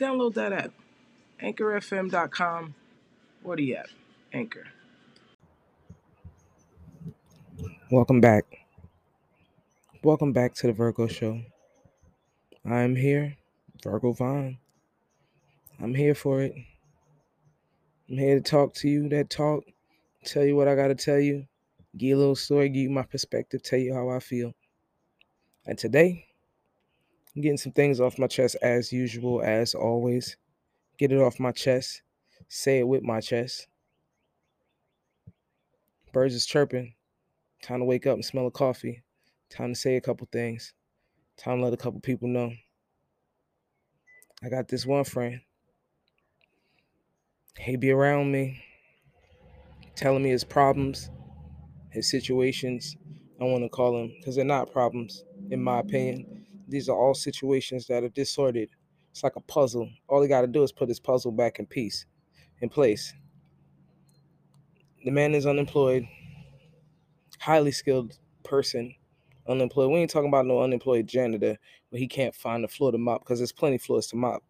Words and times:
Download 0.00 0.32
that 0.32 0.54
app. 0.54 0.72
AnchorFM.com 1.42 2.74
or 3.44 3.56
the 3.56 3.76
app. 3.76 3.88
Anchor. 4.32 4.64
Welcome 7.90 8.22
back. 8.22 8.44
Welcome 10.02 10.32
back 10.32 10.54
to 10.54 10.68
the 10.68 10.72
Virgo 10.72 11.06
Show. 11.06 11.42
I'm 12.64 12.96
here, 12.96 13.36
Virgo 13.84 14.12
Vaughn. 14.12 14.56
I'm 15.78 15.94
here 15.94 16.14
for 16.14 16.40
it. 16.40 16.54
I'm 18.08 18.16
here 18.16 18.36
to 18.36 18.40
talk 18.40 18.72
to 18.76 18.88
you 18.88 19.06
that 19.10 19.28
talk, 19.28 19.64
tell 20.24 20.44
you 20.44 20.56
what 20.56 20.66
I 20.66 20.76
got 20.76 20.88
to 20.88 20.94
tell 20.94 21.18
you, 21.20 21.46
give 21.98 22.08
you 22.08 22.16
a 22.16 22.18
little 22.18 22.36
story, 22.36 22.70
give 22.70 22.84
you 22.84 22.90
my 22.90 23.02
perspective, 23.02 23.62
tell 23.62 23.78
you 23.78 23.92
how 23.92 24.08
I 24.08 24.20
feel. 24.20 24.54
And 25.66 25.76
today, 25.76 26.29
I'm 27.34 27.42
getting 27.42 27.58
some 27.58 27.72
things 27.72 28.00
off 28.00 28.18
my 28.18 28.26
chest 28.26 28.56
as 28.60 28.92
usual, 28.92 29.42
as 29.42 29.74
always. 29.74 30.36
Get 30.98 31.12
it 31.12 31.20
off 31.20 31.40
my 31.40 31.52
chest, 31.52 32.02
say 32.48 32.80
it 32.80 32.88
with 32.88 33.02
my 33.02 33.20
chest. 33.20 33.68
Birds 36.12 36.34
is 36.34 36.44
chirping. 36.44 36.94
Time 37.62 37.78
to 37.80 37.84
wake 37.84 38.06
up 38.06 38.14
and 38.14 38.24
smell 38.24 38.46
a 38.46 38.50
coffee. 38.50 39.02
Time 39.48 39.74
to 39.74 39.78
say 39.78 39.96
a 39.96 40.00
couple 40.00 40.28
things. 40.32 40.74
Time 41.36 41.58
to 41.58 41.64
let 41.64 41.72
a 41.72 41.76
couple 41.76 42.00
people 42.00 42.28
know. 42.28 42.52
I 44.42 44.48
got 44.48 44.68
this 44.68 44.84
one 44.84 45.04
friend. 45.04 45.40
He 47.58 47.76
be 47.76 47.90
around 47.90 48.32
me, 48.32 48.64
telling 49.94 50.22
me 50.22 50.30
his 50.30 50.44
problems, 50.44 51.10
his 51.90 52.10
situations. 52.10 52.96
I 53.40 53.44
want 53.44 53.62
to 53.64 53.68
call 53.68 53.92
them 53.92 54.12
because 54.18 54.36
they're 54.36 54.44
not 54.44 54.72
problems, 54.72 55.24
in 55.50 55.62
my 55.62 55.78
opinion. 55.80 56.39
These 56.70 56.88
are 56.88 56.96
all 56.96 57.14
situations 57.14 57.86
that 57.88 58.04
are 58.04 58.08
disordered. 58.08 58.68
It's 59.10 59.24
like 59.24 59.36
a 59.36 59.40
puzzle. 59.40 59.90
All 60.08 60.22
he 60.22 60.28
got 60.28 60.42
to 60.42 60.46
do 60.46 60.62
is 60.62 60.70
put 60.70 60.88
this 60.88 61.00
puzzle 61.00 61.32
back 61.32 61.58
in 61.58 61.66
piece, 61.66 62.06
in 62.60 62.68
place. 62.68 63.12
The 65.04 65.10
man 65.10 65.34
is 65.34 65.46
unemployed, 65.46 66.06
highly 67.40 67.72
skilled 67.72 68.18
person, 68.44 68.94
unemployed. 69.48 69.90
We 69.90 69.98
ain't 69.98 70.10
talking 70.10 70.28
about 70.28 70.46
no 70.46 70.62
unemployed 70.62 71.08
janitor, 71.08 71.58
but 71.90 71.98
he 71.98 72.06
can't 72.06 72.34
find 72.34 72.62
the 72.62 72.68
floor 72.68 72.92
to 72.92 72.98
mop 72.98 73.22
because 73.22 73.40
there's 73.40 73.52
plenty 73.52 73.78
floors 73.78 74.06
to 74.08 74.16
mop. 74.16 74.44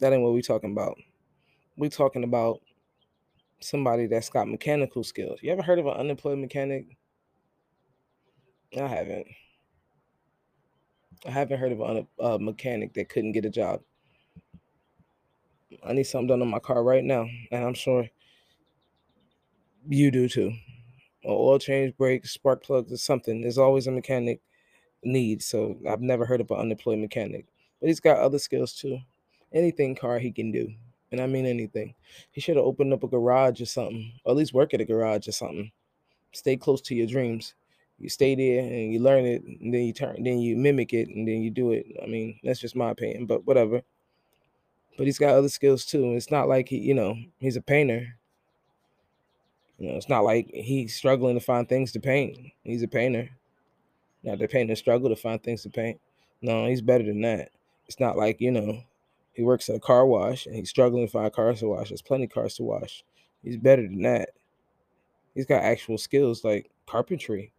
That 0.00 0.12
ain't 0.12 0.22
what 0.22 0.32
we 0.32 0.42
talking 0.42 0.72
about. 0.72 0.98
We 1.76 1.88
talking 1.88 2.24
about 2.24 2.60
somebody 3.60 4.06
that's 4.06 4.30
got 4.30 4.48
mechanical 4.48 5.04
skills. 5.04 5.38
You 5.42 5.52
ever 5.52 5.62
heard 5.62 5.78
of 5.78 5.86
an 5.86 5.92
unemployed 5.92 6.38
mechanic? 6.38 6.96
I 8.76 8.86
haven't. 8.86 9.26
I 11.26 11.30
haven't 11.30 11.58
heard 11.58 11.72
of 11.72 11.80
a, 11.80 12.06
a 12.24 12.38
mechanic 12.38 12.94
that 12.94 13.08
couldn't 13.08 13.32
get 13.32 13.44
a 13.44 13.50
job. 13.50 13.80
I 15.84 15.92
need 15.92 16.04
something 16.04 16.26
done 16.26 16.42
on 16.42 16.48
my 16.48 16.58
car 16.58 16.82
right 16.82 17.04
now, 17.04 17.26
and 17.50 17.64
I'm 17.64 17.74
sure 17.74 18.08
you 19.88 20.10
do 20.10 20.28
too. 20.28 20.52
Oil 21.24 21.58
change, 21.58 21.96
brakes, 21.96 22.32
spark 22.32 22.62
plugs, 22.64 22.92
or 22.92 22.96
something. 22.96 23.40
There's 23.40 23.58
always 23.58 23.86
a 23.86 23.92
mechanic 23.92 24.40
need. 25.04 25.42
So 25.42 25.78
I've 25.88 26.00
never 26.00 26.26
heard 26.26 26.40
of 26.40 26.50
an 26.50 26.58
unemployed 26.58 26.98
mechanic, 26.98 27.46
but 27.80 27.88
he's 27.88 28.00
got 28.00 28.18
other 28.18 28.38
skills 28.38 28.72
too. 28.72 28.98
Anything 29.52 29.94
car 29.94 30.18
he 30.18 30.32
can 30.32 30.50
do, 30.50 30.68
and 31.12 31.20
I 31.20 31.26
mean 31.26 31.46
anything. 31.46 31.94
He 32.32 32.40
should 32.40 32.56
have 32.56 32.64
opened 32.64 32.92
up 32.92 33.04
a 33.04 33.08
garage 33.08 33.60
or 33.60 33.66
something, 33.66 34.12
or 34.24 34.32
at 34.32 34.36
least 34.36 34.54
work 34.54 34.74
at 34.74 34.80
a 34.80 34.84
garage 34.84 35.28
or 35.28 35.32
something. 35.32 35.70
Stay 36.32 36.56
close 36.56 36.80
to 36.82 36.94
your 36.94 37.06
dreams 37.06 37.54
you 38.02 38.08
stay 38.08 38.34
there 38.34 38.60
and 38.60 38.92
you 38.92 38.98
learn 38.98 39.24
it 39.24 39.42
and 39.44 39.72
then 39.72 39.82
you 39.82 39.92
turn 39.92 40.22
then 40.22 40.40
you 40.40 40.56
mimic 40.56 40.92
it 40.92 41.08
and 41.08 41.26
then 41.26 41.40
you 41.40 41.50
do 41.50 41.70
it. 41.70 41.86
I 42.02 42.06
mean 42.06 42.38
that's 42.42 42.60
just 42.60 42.74
my 42.74 42.90
opinion 42.90 43.26
but 43.26 43.46
whatever. 43.46 43.82
But 44.98 45.06
he's 45.06 45.18
got 45.18 45.34
other 45.34 45.48
skills 45.48 45.84
too 45.84 46.14
it's 46.14 46.30
not 46.30 46.48
like 46.48 46.68
he 46.68 46.78
you 46.78 46.94
know 46.94 47.16
he's 47.38 47.56
a 47.56 47.62
painter. 47.62 48.18
You 49.78 49.88
know 49.88 49.96
it's 49.96 50.08
not 50.08 50.24
like 50.24 50.50
he's 50.52 50.96
struggling 50.96 51.38
to 51.38 51.44
find 51.44 51.68
things 51.68 51.92
to 51.92 52.00
paint. 52.00 52.38
He's 52.64 52.82
a 52.82 52.88
painter. 52.88 53.30
Now 54.24 54.34
the 54.34 54.48
painter 54.48 54.74
struggle 54.74 55.08
to 55.08 55.16
find 55.16 55.40
things 55.40 55.62
to 55.62 55.70
paint. 55.70 56.00
No 56.42 56.66
he's 56.66 56.82
better 56.82 57.04
than 57.04 57.20
that. 57.20 57.50
It's 57.86 58.00
not 58.00 58.16
like 58.16 58.40
you 58.40 58.50
know 58.50 58.82
he 59.32 59.44
works 59.44 59.68
at 59.68 59.76
a 59.76 59.80
car 59.80 60.04
wash 60.06 60.46
and 60.46 60.56
he's 60.56 60.70
struggling 60.70 61.06
to 61.06 61.12
find 61.12 61.32
cars 61.32 61.60
to 61.60 61.68
wash. 61.68 61.90
There's 61.90 62.02
plenty 62.02 62.24
of 62.24 62.30
cars 62.30 62.56
to 62.56 62.64
wash. 62.64 63.04
He's 63.44 63.56
better 63.56 63.82
than 63.82 64.02
that. 64.02 64.30
He's 65.36 65.46
got 65.46 65.62
actual 65.62 65.98
skills 65.98 66.44
like 66.44 66.70
carpentry 66.86 67.52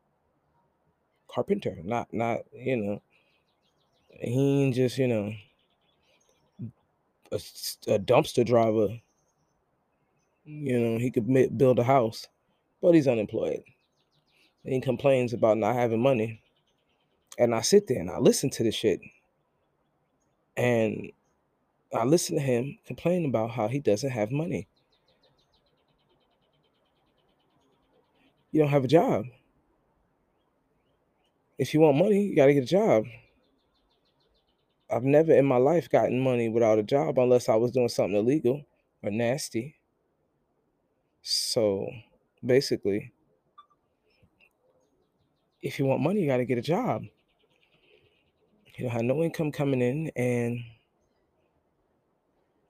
carpenter, 1.34 1.78
not 1.84 2.14
not 2.14 2.40
you 2.54 2.78
know. 2.78 3.02
He 4.10 4.64
ain't 4.64 4.76
just 4.76 4.98
you 4.98 5.08
know 5.08 5.34
a, 7.32 7.36
a 7.88 8.00
dumpster 8.00 8.46
driver. 8.46 9.00
You 10.46 10.80
know 10.80 10.98
he 11.00 11.12
could 11.12 11.58
build 11.58 11.80
a 11.80 11.84
house, 11.84 12.28
but 12.82 12.94
he's 12.94 13.08
unemployed. 13.08 13.64
And 14.64 14.74
he 14.74 14.82
complains 14.82 15.34
about 15.34 15.58
not 15.58 15.76
having 15.76 16.02
money. 16.02 16.42
And 17.38 17.54
I 17.54 17.62
sit 17.62 17.88
there 17.88 18.00
and 18.00 18.10
I 18.10 18.20
listen 18.20 18.50
to 18.52 18.64
this 18.64 18.76
shit. 18.76 19.02
And 20.56 21.12
I 21.94 22.06
listen 22.06 22.36
to 22.38 22.42
him 22.42 22.78
complain 22.86 23.26
about 23.26 23.52
how 23.52 23.68
he 23.68 23.80
doesn't 23.80 24.12
have 24.12 24.32
money. 24.32 24.68
You 28.52 28.62
don't 28.62 28.70
have 28.70 28.86
a 28.86 28.88
job 28.88 29.26
if 31.64 31.74
you 31.74 31.80
want 31.80 31.96
money, 31.96 32.26
you 32.26 32.36
got 32.36 32.48
to 32.48 32.54
get 32.54 32.64
a 32.64 32.68
job. 32.68 33.06
I've 34.92 35.06
never 35.06 35.32
in 35.32 35.46
my 35.46 35.56
life 35.56 35.90
gotten 35.90 36.20
money 36.20 36.50
without 36.50 36.78
a 36.78 36.84
job 36.84 37.18
unless 37.18 37.48
I 37.48 37.56
was 37.56 37.72
doing 37.72 37.88
something 37.88 38.18
illegal 38.18 38.66
or 39.02 39.10
nasty. 39.10 39.78
So 41.22 41.90
basically, 42.46 43.14
if 45.62 45.80
you 45.80 45.86
want 45.86 46.02
money, 46.02 46.20
you 46.20 46.28
got 46.28 46.38
to 46.38 46.46
get 46.46 46.58
a 46.58 46.62
job. 46.62 47.04
You 48.76 48.84
don't 48.84 48.92
have 48.92 49.04
no 49.04 49.24
income 49.24 49.54
coming 49.54 49.82
in, 49.82 50.12
and 50.18 50.60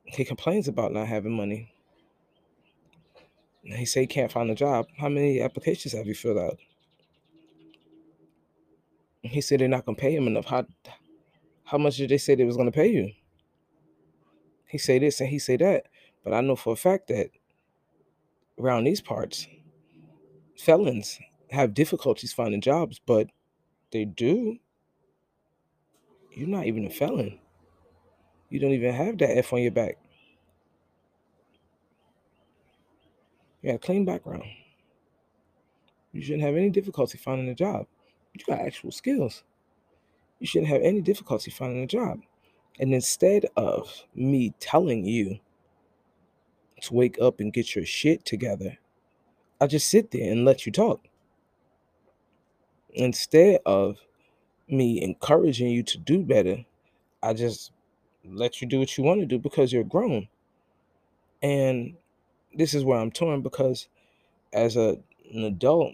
he 0.05 0.23
complains 0.23 0.67
about 0.67 0.91
not 0.91 1.07
having 1.07 1.35
money. 1.35 1.73
he 3.63 3.85
say 3.85 4.01
he 4.01 4.07
can't 4.07 4.31
find 4.31 4.51
a 4.51 4.55
job. 4.55 4.85
How 4.99 5.09
many 5.09 5.41
applications 5.41 5.93
have 5.95 6.05
you 6.05 6.13
filled 6.13 6.37
out? 6.37 6.59
He 9.23 9.41
said 9.41 9.59
they're 9.59 9.67
not 9.67 9.85
gonna 9.85 9.97
pay 9.97 10.15
him 10.15 10.27
enough. 10.27 10.45
How 10.45 10.65
how 11.63 11.77
much 11.77 11.97
did 11.97 12.09
they 12.09 12.17
say 12.17 12.35
they 12.35 12.43
was 12.43 12.57
gonna 12.57 12.71
pay 12.71 12.87
you? 12.91 13.11
He 14.67 14.77
say 14.77 14.99
this 14.99 15.21
and 15.21 15.29
he 15.29 15.39
say 15.39 15.57
that, 15.57 15.87
but 16.23 16.33
I 16.33 16.41
know 16.41 16.55
for 16.55 16.73
a 16.73 16.77
fact 16.77 17.07
that 17.07 17.29
around 18.59 18.83
these 18.83 19.01
parts, 19.01 19.47
felons 20.57 21.19
have 21.51 21.73
difficulties 21.73 22.33
finding 22.33 22.61
jobs, 22.61 22.99
but 23.05 23.27
they 23.91 24.05
do. 24.05 24.57
You're 26.31 26.47
not 26.47 26.65
even 26.65 26.85
a 26.85 26.89
felon. 26.89 27.39
You 28.49 28.59
don't 28.59 28.71
even 28.71 28.93
have 28.93 29.17
that 29.19 29.37
F 29.37 29.53
on 29.53 29.61
your 29.61 29.71
back. 29.71 29.97
You 33.61 33.69
got 33.69 33.75
a 33.75 33.79
clean 33.79 34.05
background. 34.05 34.43
You 36.11 36.21
shouldn't 36.21 36.43
have 36.43 36.55
any 36.55 36.69
difficulty 36.69 37.17
finding 37.17 37.49
a 37.49 37.55
job. 37.55 37.87
You 38.33 38.45
got 38.45 38.59
actual 38.59 38.91
skills. 38.91 39.43
You 40.39 40.47
shouldn't 40.47 40.71
have 40.71 40.81
any 40.81 41.01
difficulty 41.01 41.51
finding 41.51 41.83
a 41.83 41.87
job. 41.87 42.21
And 42.79 42.93
instead 42.93 43.45
of 43.55 44.03
me 44.15 44.53
telling 44.59 45.05
you 45.05 45.39
to 46.81 46.93
wake 46.93 47.17
up 47.21 47.39
and 47.39 47.53
get 47.53 47.75
your 47.75 47.85
shit 47.85 48.25
together, 48.25 48.77
I 49.61 49.67
just 49.67 49.87
sit 49.87 50.11
there 50.11 50.31
and 50.31 50.43
let 50.43 50.65
you 50.65 50.71
talk. 50.71 51.07
Instead 52.93 53.59
of 53.65 53.97
me 54.67 55.01
encouraging 55.01 55.69
you 55.69 55.83
to 55.83 55.97
do 55.97 56.23
better, 56.23 56.65
I 57.21 57.33
just 57.33 57.71
let 58.25 58.61
you 58.61 58.67
do 58.67 58.79
what 58.79 58.97
you 58.97 59.03
want 59.03 59.21
to 59.21 59.25
do 59.25 59.37
because 59.37 59.71
you're 59.71 59.83
grown. 59.83 60.27
And 61.41 61.95
this 62.53 62.73
is 62.73 62.83
where 62.83 62.99
I'm 62.99 63.11
torn 63.11 63.41
because 63.41 63.87
as 64.51 64.75
a, 64.75 64.97
an 65.33 65.43
adult, 65.43 65.93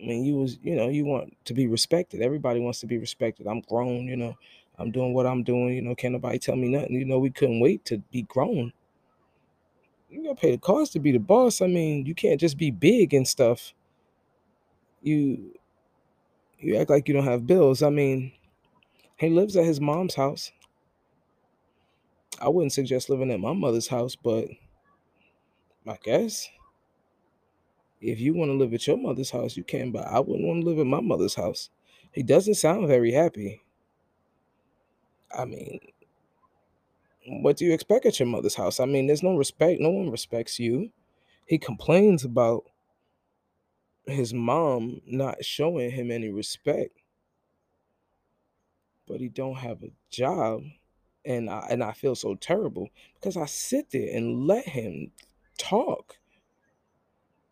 I 0.00 0.06
mean, 0.06 0.24
you 0.24 0.36
was, 0.36 0.58
you 0.62 0.76
know, 0.76 0.88
you 0.88 1.04
want 1.04 1.36
to 1.44 1.54
be 1.54 1.66
respected. 1.66 2.22
Everybody 2.22 2.60
wants 2.60 2.80
to 2.80 2.86
be 2.86 2.98
respected. 2.98 3.46
I'm 3.46 3.60
grown, 3.60 4.06
you 4.06 4.16
know. 4.16 4.36
I'm 4.78 4.90
doing 4.90 5.12
what 5.12 5.26
I'm 5.26 5.42
doing. 5.42 5.74
You 5.74 5.82
know, 5.82 5.94
can't 5.94 6.12
nobody 6.12 6.38
tell 6.38 6.56
me 6.56 6.68
nothing. 6.68 6.94
You 6.94 7.04
know, 7.04 7.18
we 7.18 7.30
couldn't 7.30 7.60
wait 7.60 7.84
to 7.86 7.98
be 8.10 8.22
grown. 8.22 8.72
You 10.08 10.24
gotta 10.24 10.40
pay 10.40 10.52
the 10.52 10.58
cost 10.58 10.94
to 10.94 11.00
be 11.00 11.12
the 11.12 11.18
boss. 11.18 11.60
I 11.60 11.66
mean, 11.66 12.06
you 12.06 12.14
can't 12.14 12.40
just 12.40 12.56
be 12.56 12.70
big 12.70 13.12
and 13.12 13.28
stuff. 13.28 13.74
You 15.02 15.52
you 16.58 16.76
act 16.76 16.90
like 16.90 17.08
you 17.08 17.14
don't 17.14 17.24
have 17.24 17.46
bills. 17.46 17.82
I 17.82 17.90
mean, 17.90 18.32
he 19.16 19.28
lives 19.28 19.56
at 19.56 19.64
his 19.64 19.80
mom's 19.80 20.14
house. 20.14 20.50
I 22.40 22.48
wouldn't 22.48 22.72
suggest 22.72 23.10
living 23.10 23.30
at 23.30 23.40
my 23.40 23.52
mother's 23.52 23.88
house, 23.88 24.16
but 24.16 24.48
I 25.86 25.98
guess 26.02 26.48
if 28.00 28.18
you 28.20 28.34
want 28.34 28.50
to 28.50 28.54
live 28.56 28.72
at 28.72 28.86
your 28.86 28.96
mother's 28.96 29.30
house, 29.30 29.56
you 29.56 29.64
can, 29.64 29.90
but 29.90 30.06
I 30.06 30.20
wouldn't 30.20 30.46
want 30.46 30.62
to 30.62 30.68
live 30.68 30.78
at 30.78 30.86
my 30.86 31.00
mother's 31.00 31.34
house. 31.34 31.70
He 32.12 32.22
doesn't 32.22 32.54
sound 32.54 32.88
very 32.88 33.12
happy. 33.12 33.62
I 35.36 35.44
mean, 35.44 35.80
what 37.26 37.56
do 37.56 37.64
you 37.64 37.72
expect 37.72 38.06
at 38.06 38.18
your 38.18 38.26
mother's 38.26 38.54
house? 38.54 38.80
I 38.80 38.86
mean, 38.86 39.06
there's 39.06 39.22
no 39.22 39.36
respect. 39.36 39.80
No 39.80 39.90
one 39.90 40.10
respects 40.10 40.58
you. 40.58 40.90
He 41.46 41.58
complains 41.58 42.24
about 42.24 42.64
his 44.06 44.32
mom 44.32 45.00
not 45.06 45.44
showing 45.44 45.90
him 45.90 46.10
any 46.10 46.30
respect. 46.30 46.98
But 49.06 49.20
he 49.20 49.28
don't 49.28 49.56
have 49.56 49.82
a 49.82 49.90
job. 50.10 50.62
And 51.24 51.50
I 51.50 51.66
and 51.68 51.84
I 51.84 51.92
feel 51.92 52.14
so 52.14 52.34
terrible 52.34 52.88
because 53.14 53.36
I 53.36 53.44
sit 53.44 53.90
there 53.90 54.16
and 54.16 54.46
let 54.46 54.66
him 54.66 55.10
talk. 55.58 56.16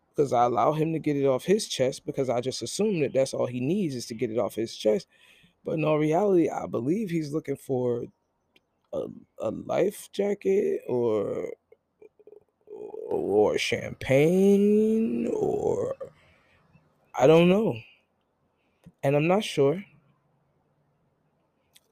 Because 0.09 0.33
I 0.33 0.43
allow 0.45 0.73
him 0.73 0.91
to 0.93 0.99
get 0.99 1.15
it 1.15 1.25
off 1.25 1.45
his 1.45 1.67
chest 1.67 2.05
because 2.05 2.29
I 2.29 2.41
just 2.41 2.61
assume 2.61 2.99
that 3.01 3.13
that's 3.13 3.33
all 3.33 3.45
he 3.45 3.59
needs 3.59 3.95
is 3.95 4.05
to 4.07 4.15
get 4.15 4.31
it 4.31 4.37
off 4.37 4.55
his 4.55 4.75
chest. 4.75 5.07
But 5.63 5.73
in 5.73 5.85
all 5.85 5.97
reality, 5.97 6.49
I 6.49 6.65
believe 6.65 7.09
he's 7.09 7.33
looking 7.33 7.55
for 7.55 8.05
a, 8.93 9.05
a 9.39 9.51
life 9.51 10.09
jacket 10.11 10.81
or 10.87 11.51
or 13.09 13.57
champagne 13.57 15.27
or 15.33 15.95
I 17.15 17.27
don't 17.27 17.49
know. 17.49 17.77
And 19.03 19.15
I'm 19.15 19.27
not 19.27 19.43
sure. 19.43 19.83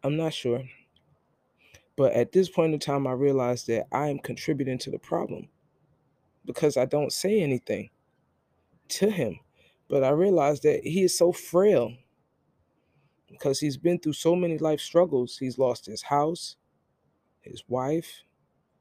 I'm 0.04 0.16
not 0.18 0.34
sure. 0.34 0.64
But 1.96 2.14
at 2.14 2.32
this 2.32 2.50
point 2.50 2.74
in 2.74 2.80
time, 2.80 3.08
I 3.08 3.12
realized 3.12 3.68
that 3.68 3.88
I 3.92 4.08
am 4.08 4.20
contributing 4.20 4.78
to 4.80 4.92
the 4.92 5.00
problem 5.00 5.50
because 6.46 6.78
I 6.78 6.86
don't 6.86 7.12
say 7.12 7.42
anything 7.42 7.90
to 8.90 9.10
him. 9.10 9.40
But 9.90 10.04
I 10.04 10.10
realized 10.10 10.64
that 10.64 10.84
he 10.84 11.04
is 11.04 11.18
so 11.18 11.32
frail 11.32 11.94
because 13.30 13.60
he's 13.60 13.78
been 13.78 14.00
through 14.00 14.14
so 14.14 14.36
many 14.36 14.58
life 14.58 14.80
struggles. 14.80 15.38
He's 15.38 15.58
lost 15.58 15.86
his 15.86 16.02
house, 16.02 16.56
his 17.42 17.64
wife, 17.68 18.24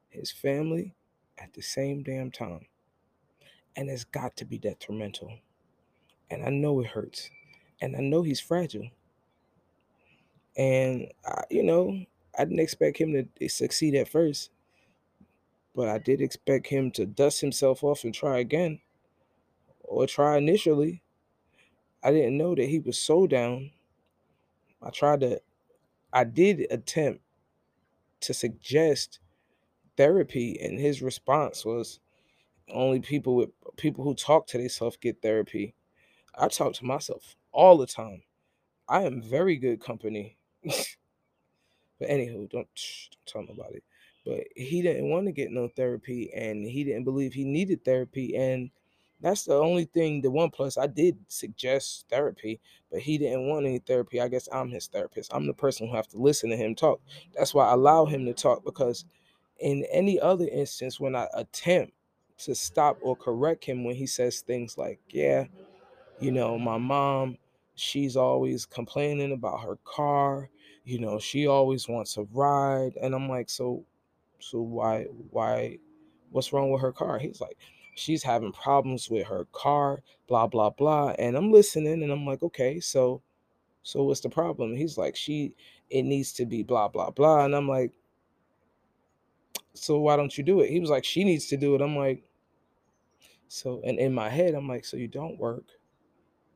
his 0.09 0.31
family 0.31 0.95
at 1.37 1.53
the 1.53 1.61
same 1.61 2.03
damn 2.03 2.31
time. 2.31 2.65
And 3.75 3.89
it's 3.89 4.03
got 4.03 4.35
to 4.37 4.45
be 4.45 4.57
detrimental. 4.57 5.31
And 6.29 6.43
I 6.43 6.49
know 6.49 6.79
it 6.79 6.87
hurts. 6.87 7.29
And 7.81 7.95
I 7.95 7.99
know 7.99 8.23
he's 8.23 8.39
fragile. 8.39 8.89
And, 10.57 11.07
I, 11.25 11.43
you 11.51 11.63
know, 11.63 12.03
I 12.37 12.43
didn't 12.43 12.59
expect 12.59 12.97
him 12.97 13.13
to 13.13 13.27
eh, 13.39 13.47
succeed 13.47 13.95
at 13.95 14.09
first. 14.09 14.49
But 15.75 15.87
I 15.89 15.99
did 15.99 16.21
expect 16.21 16.67
him 16.67 16.89
to 16.91 17.05
dust 17.05 17.39
himself 17.39 17.83
off 17.83 18.03
and 18.03 18.13
try 18.13 18.39
again. 18.39 18.79
Or 19.87 20.05
try 20.05 20.37
initially. 20.37 21.01
I 22.03 22.11
didn't 22.11 22.37
know 22.37 22.55
that 22.55 22.69
he 22.69 22.79
was 22.79 22.99
so 22.99 23.25
down. 23.25 23.71
I 24.81 24.91
tried 24.91 25.21
to, 25.21 25.41
I 26.13 26.23
did 26.23 26.67
attempt 26.69 27.21
to 28.21 28.33
suggest 28.33 29.19
therapy, 29.95 30.59
and 30.61 30.79
his 30.79 31.01
response 31.01 31.65
was 31.65 31.99
only 32.71 32.99
people 32.99 33.35
with 33.35 33.49
people 33.77 34.03
who 34.03 34.13
talk 34.13 34.47
to 34.47 34.57
themselves 34.57 34.97
get 34.97 35.21
therapy. 35.21 35.73
I 36.37 36.47
talk 36.49 36.73
to 36.75 36.85
myself 36.85 37.35
all 37.51 37.77
the 37.77 37.87
time. 37.87 38.23
I 38.87 39.03
am 39.03 39.21
very 39.21 39.57
good 39.57 39.81
company. 39.81 40.37
but 40.63 40.77
anywho, 42.01 42.49
don't, 42.49 42.51
don't 42.51 42.67
tell 43.25 43.41
nobody. 43.43 43.79
But 44.25 44.43
he 44.55 44.81
didn't 44.81 45.09
want 45.09 45.25
to 45.25 45.31
get 45.31 45.51
no 45.51 45.69
therapy, 45.69 46.31
and 46.33 46.65
he 46.65 46.83
didn't 46.83 47.05
believe 47.05 47.33
he 47.33 47.45
needed 47.45 47.83
therapy, 47.83 48.35
and 48.35 48.69
that's 49.21 49.45
the 49.45 49.55
only 49.55 49.85
thing. 49.85 50.21
The 50.21 50.31
one 50.31 50.49
plus 50.51 50.77
I 50.77 50.87
did 50.87 51.17
suggest 51.27 52.05
therapy, 52.09 52.59
but 52.91 52.99
he 53.01 53.17
didn't 53.17 53.47
want 53.47 53.65
any 53.65 53.79
therapy. 53.79 54.21
I 54.21 54.27
guess 54.27 54.47
I'm 54.51 54.69
his 54.69 54.87
therapist. 54.87 55.33
I'm 55.33 55.47
the 55.47 55.53
person 55.53 55.87
who 55.87 55.95
have 55.95 56.07
to 56.09 56.17
listen 56.17 56.49
to 56.51 56.57
him 56.57 56.75
talk. 56.75 57.01
That's 57.35 57.53
why 57.53 57.67
I 57.67 57.73
allow 57.73 58.05
him 58.05 58.25
to 58.25 58.33
talk 58.33 58.63
because 58.63 59.05
in 59.59 59.85
any 59.91 60.19
other 60.19 60.47
instance, 60.47 60.99
when 60.99 61.15
I 61.15 61.27
attempt 61.33 61.93
to 62.39 62.55
stop 62.55 62.97
or 63.01 63.15
correct 63.15 63.65
him 63.65 63.83
when 63.83 63.95
he 63.95 64.07
says 64.07 64.41
things 64.41 64.77
like, 64.77 64.99
"Yeah, 65.09 65.45
you 66.19 66.31
know, 66.31 66.57
my 66.57 66.77
mom, 66.77 67.37
she's 67.75 68.15
always 68.17 68.65
complaining 68.65 69.31
about 69.31 69.61
her 69.61 69.77
car. 69.83 70.49
You 70.83 70.99
know, 70.99 71.19
she 71.19 71.47
always 71.47 71.87
wants 71.87 72.17
a 72.17 72.23
ride," 72.33 72.93
and 73.01 73.13
I'm 73.15 73.29
like, 73.29 73.49
"So, 73.49 73.83
so 74.39 74.61
why, 74.61 75.05
why, 75.31 75.79
what's 76.31 76.53
wrong 76.53 76.71
with 76.71 76.81
her 76.81 76.91
car?" 76.93 77.19
He's 77.19 77.41
like 77.41 77.57
she's 77.97 78.23
having 78.23 78.51
problems 78.51 79.09
with 79.09 79.27
her 79.27 79.45
car, 79.51 80.01
blah 80.27 80.47
blah 80.47 80.69
blah. 80.69 81.13
And 81.19 81.35
I'm 81.35 81.51
listening 81.51 82.03
and 82.03 82.11
I'm 82.11 82.25
like, 82.25 82.43
okay, 82.43 82.79
so 82.79 83.21
so 83.83 84.03
what's 84.03 84.21
the 84.21 84.29
problem? 84.29 84.75
He's 84.75 84.97
like, 84.97 85.15
she 85.15 85.53
it 85.89 86.03
needs 86.03 86.33
to 86.33 86.45
be 86.45 86.63
blah 86.63 86.87
blah 86.87 87.09
blah. 87.09 87.45
And 87.45 87.55
I'm 87.55 87.67
like, 87.67 87.93
so 89.73 89.99
why 89.99 90.15
don't 90.15 90.37
you 90.37 90.43
do 90.43 90.61
it? 90.61 90.69
He 90.69 90.79
was 90.79 90.89
like, 90.89 91.05
she 91.05 91.23
needs 91.23 91.47
to 91.47 91.57
do 91.57 91.75
it. 91.75 91.81
I'm 91.81 91.95
like, 91.95 92.23
so 93.47 93.81
and 93.83 93.99
in 93.99 94.13
my 94.13 94.29
head, 94.29 94.53
I'm 94.53 94.67
like, 94.67 94.85
so 94.85 94.97
you 94.97 95.07
don't 95.07 95.39
work. 95.39 95.65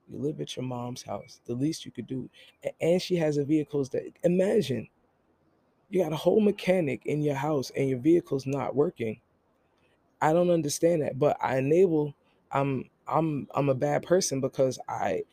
You 0.09 0.19
live 0.19 0.41
at 0.41 0.55
your 0.55 0.65
mom's 0.65 1.03
house. 1.03 1.39
The 1.45 1.53
least 1.53 1.85
you 1.85 1.91
could 1.91 2.07
do. 2.07 2.29
And 2.81 3.01
she 3.01 3.15
has 3.15 3.37
a 3.37 3.45
vehicles 3.45 3.89
that 3.89 4.03
imagine 4.23 4.87
you 5.89 6.03
got 6.03 6.13
a 6.13 6.17
whole 6.17 6.39
mechanic 6.39 7.05
in 7.05 7.21
your 7.21 7.35
house 7.35 7.71
and 7.75 7.89
your 7.89 7.99
vehicle's 7.99 8.45
not 8.45 8.75
working 8.75 9.19
I 10.21 10.33
don't 10.33 10.51
understand 10.51 11.01
that, 11.01 11.17
but 11.17 11.37
I 11.41 11.57
enable. 11.57 12.15
I'm 12.51 12.89
I'm 13.07 13.47
I'm 13.55 13.69
a 13.69 13.75
bad 13.75 14.03
person 14.03 14.41
because 14.41 14.77
I 14.87 15.23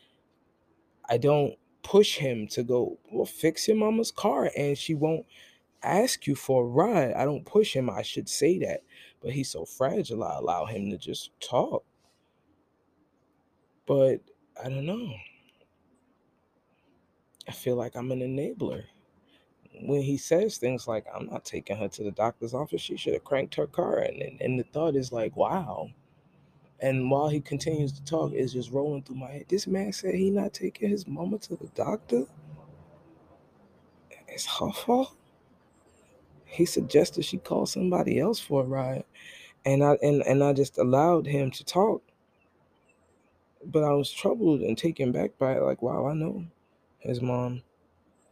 I 1.07 1.17
don't 1.17 1.55
push 1.83 2.17
him 2.17 2.47
to 2.47 2.63
go 2.63 2.97
well 3.11 3.25
fix 3.25 3.67
your 3.67 3.77
mama's 3.77 4.11
car 4.11 4.51
and 4.57 4.77
she 4.77 4.93
won't 4.93 5.25
ask 5.83 6.27
you 6.27 6.35
for 6.35 6.63
a 6.63 6.67
ride. 6.67 7.13
I 7.13 7.25
don't 7.25 7.45
push 7.45 7.75
him. 7.75 7.89
I 7.89 8.01
should 8.01 8.27
say 8.29 8.59
that, 8.59 8.81
but 9.21 9.31
he's 9.31 9.49
so 9.49 9.65
fragile. 9.65 10.23
I 10.23 10.37
allow 10.37 10.65
him 10.65 10.89
to 10.91 10.97
just 10.97 11.31
talk. 11.39 11.83
But 13.85 14.21
I 14.61 14.69
don't 14.69 14.85
know. 14.85 15.13
I 17.47 17.51
feel 17.51 17.75
like 17.75 17.95
I'm 17.95 18.11
an 18.11 18.19
enabler 18.19 18.83
when 19.81 20.01
he 20.01 20.17
says 20.17 20.57
things 20.57 20.87
like, 20.87 21.05
I'm 21.13 21.27
not 21.27 21.45
taking 21.45 21.77
her 21.77 21.87
to 21.89 22.03
the 22.03 22.11
doctor's 22.11 22.53
office, 22.53 22.81
she 22.81 22.97
should 22.97 23.13
have 23.13 23.23
cranked 23.23 23.55
her 23.55 23.67
car. 23.67 23.99
And, 23.99 24.21
and, 24.21 24.41
and 24.41 24.59
the 24.59 24.63
thought 24.63 24.95
is 24.95 25.11
like, 25.11 25.35
wow. 25.35 25.89
And 26.81 27.11
while 27.11 27.29
he 27.29 27.41
continues 27.41 27.91
to 27.93 28.03
talk, 28.03 28.31
it's 28.33 28.53
just 28.53 28.71
rolling 28.71 29.03
through 29.03 29.17
my 29.17 29.31
head. 29.31 29.45
This 29.49 29.67
man 29.67 29.91
said 29.91 30.15
he 30.15 30.29
not 30.29 30.53
taking 30.53 30.89
his 30.89 31.07
mama 31.07 31.37
to 31.39 31.55
the 31.55 31.67
doctor. 31.75 32.25
It's 34.27 34.45
her 34.59 34.71
fault. 34.71 35.15
He 36.45 36.65
suggested 36.65 37.25
she 37.25 37.37
call 37.37 37.65
somebody 37.65 38.19
else 38.19 38.39
for 38.39 38.63
a 38.63 38.65
ride. 38.65 39.03
And 39.65 39.83
I 39.83 39.97
and, 40.01 40.23
and 40.23 40.43
I 40.43 40.53
just 40.53 40.77
allowed 40.77 41.27
him 41.27 41.51
to 41.51 41.65
talk. 41.65 42.01
But 43.65 43.83
I 43.83 43.91
was 43.91 44.11
troubled 44.11 44.61
and 44.61 44.77
taken 44.77 45.11
back 45.11 45.37
by 45.37 45.53
it, 45.53 45.61
like, 45.61 45.81
wow, 45.81 46.07
I 46.07 46.13
know 46.13 46.45
his 46.99 47.21
mom 47.21 47.61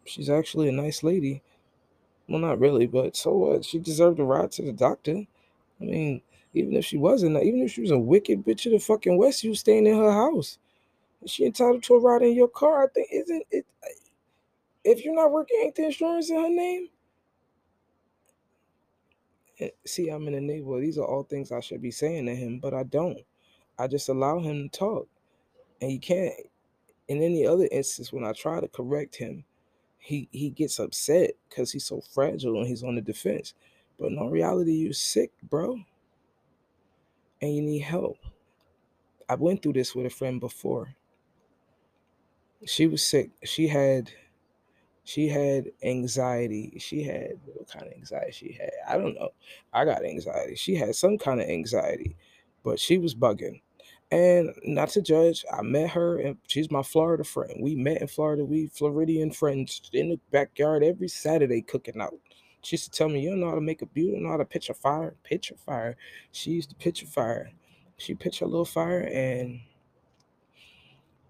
she's 0.07 0.29
actually 0.29 0.69
a 0.69 0.71
nice 0.71 1.03
lady. 1.03 1.41
Well, 2.27 2.39
not 2.39 2.59
really, 2.59 2.87
but 2.87 3.15
so 3.15 3.31
what? 3.31 3.65
She 3.65 3.79
deserved 3.79 4.19
a 4.19 4.23
ride 4.23 4.51
to 4.53 4.63
the 4.63 4.73
doctor. 4.73 5.23
I 5.81 5.83
mean, 5.83 6.21
even 6.53 6.75
if 6.75 6.85
she 6.85 6.97
wasn't, 6.97 7.41
even 7.41 7.61
if 7.61 7.71
she 7.71 7.81
was 7.81 7.91
a 7.91 7.99
wicked 7.99 8.45
bitch 8.45 8.65
of 8.65 8.73
the 8.73 8.79
fucking 8.79 9.17
West, 9.17 9.43
you 9.43 9.55
staying 9.55 9.87
in 9.87 9.97
her 9.97 10.11
house. 10.11 10.57
Is 11.23 11.31
she 11.31 11.45
entitled 11.45 11.83
to 11.83 11.95
a 11.95 11.99
ride 11.99 12.21
in 12.21 12.35
your 12.35 12.47
car? 12.47 12.83
I 12.83 12.87
think 12.87 13.09
isn't 13.11 13.43
it? 13.51 13.65
If 14.83 15.03
you're 15.03 15.15
not 15.15 15.31
working, 15.31 15.61
ain't 15.63 15.75
the 15.75 15.85
insurance 15.85 16.29
in 16.29 16.37
her 16.37 16.49
name? 16.49 16.87
See, 19.85 20.09
I'm 20.09 20.27
in 20.27 20.35
an 20.35 20.47
enabler. 20.47 20.81
These 20.81 20.97
are 20.97 21.05
all 21.05 21.23
things 21.23 21.51
I 21.51 21.59
should 21.59 21.81
be 21.81 21.91
saying 21.91 22.27
to 22.27 22.35
him, 22.35 22.59
but 22.59 22.73
I 22.73 22.83
don't. 22.83 23.19
I 23.79 23.87
just 23.87 24.09
allow 24.09 24.39
him 24.39 24.69
to 24.69 24.79
talk, 24.79 25.07
and 25.81 25.91
you 25.91 25.99
can't. 25.99 26.33
In 27.07 27.21
any 27.21 27.45
other 27.45 27.67
instance, 27.71 28.13
when 28.13 28.23
I 28.23 28.33
try 28.33 28.59
to 28.59 28.67
correct 28.67 29.15
him, 29.15 29.43
he 30.07 30.29
he 30.31 30.49
gets 30.49 30.79
upset 30.79 31.31
because 31.49 31.73
he's 31.73 31.83
so 31.85 31.99
fragile 32.01 32.57
and 32.59 32.67
he's 32.67 32.83
on 32.83 32.95
the 32.95 33.01
defense. 33.01 33.53
But 33.99 34.07
in 34.13 34.17
all 34.17 34.29
reality, 34.29 34.71
you're 34.73 34.93
sick, 34.93 35.31
bro. 35.43 35.81
And 37.41 37.55
you 37.55 37.61
need 37.63 37.79
help. 37.79 38.17
I 39.29 39.35
went 39.35 39.63
through 39.63 39.71
this 39.73 39.95
with 39.95 40.05
a 40.05 40.09
friend 40.09 40.37
before. 40.41 40.97
She 42.65 42.85
was 42.87 43.03
sick. 43.05 43.31
She 43.43 43.67
had 43.67 44.11
She 45.03 45.29
had 45.29 45.71
anxiety. 45.83 46.77
She 46.79 47.03
had 47.03 47.39
what 47.45 47.67
kind 47.69 47.87
of 47.87 47.93
anxiety 47.93 48.31
she 48.33 48.53
had? 48.53 48.71
I 48.87 48.97
don't 48.97 49.15
know. 49.15 49.31
I 49.73 49.85
got 49.85 50.05
anxiety. 50.05 50.55
She 50.55 50.75
had 50.75 50.95
some 50.95 51.17
kind 51.17 51.41
of 51.41 51.49
anxiety, 51.49 52.17
but 52.63 52.79
she 52.79 52.97
was 52.99 53.15
bugging. 53.15 53.61
And 54.11 54.53
not 54.63 54.89
to 54.89 55.01
judge, 55.01 55.43
I 55.51 55.61
met 55.63 55.89
her 55.91 56.17
and 56.19 56.37
she's 56.47 56.71
my 56.71 56.83
Florida 56.83 57.25
friend. 57.25 57.55
We 57.61 57.75
met 57.75 58.01
in 58.01 58.07
Florida. 58.07 58.45
We 58.45 58.67
Floridian 58.67 59.31
friends 59.31 59.81
in 59.91 60.09
the 60.09 60.19
backyard 60.31 60.83
every 60.83 61.09
Saturday 61.09 61.61
cooking 61.61 61.99
out. 61.99 62.15
She 62.61 62.75
used 62.75 62.85
to 62.85 62.97
tell 62.97 63.09
me, 63.09 63.19
You 63.21 63.35
know 63.35 63.49
how 63.49 63.55
to 63.55 63.61
make 63.61 63.81
a 63.81 63.85
beauty, 63.85 64.17
you 64.17 64.23
know 64.23 64.29
how 64.31 64.37
to 64.37 64.45
pitch 64.45 64.69
a 64.69 64.73
fire. 64.73 65.15
Pitch 65.23 65.51
a 65.51 65.55
fire. 65.55 65.97
She 66.31 66.51
used 66.51 66.69
to 66.69 66.75
pitch 66.75 67.03
a 67.03 67.07
fire. 67.07 67.51
She 67.97 68.15
pitched 68.15 68.41
a 68.41 68.45
little 68.45 68.65
fire 68.65 69.01
and 69.01 69.59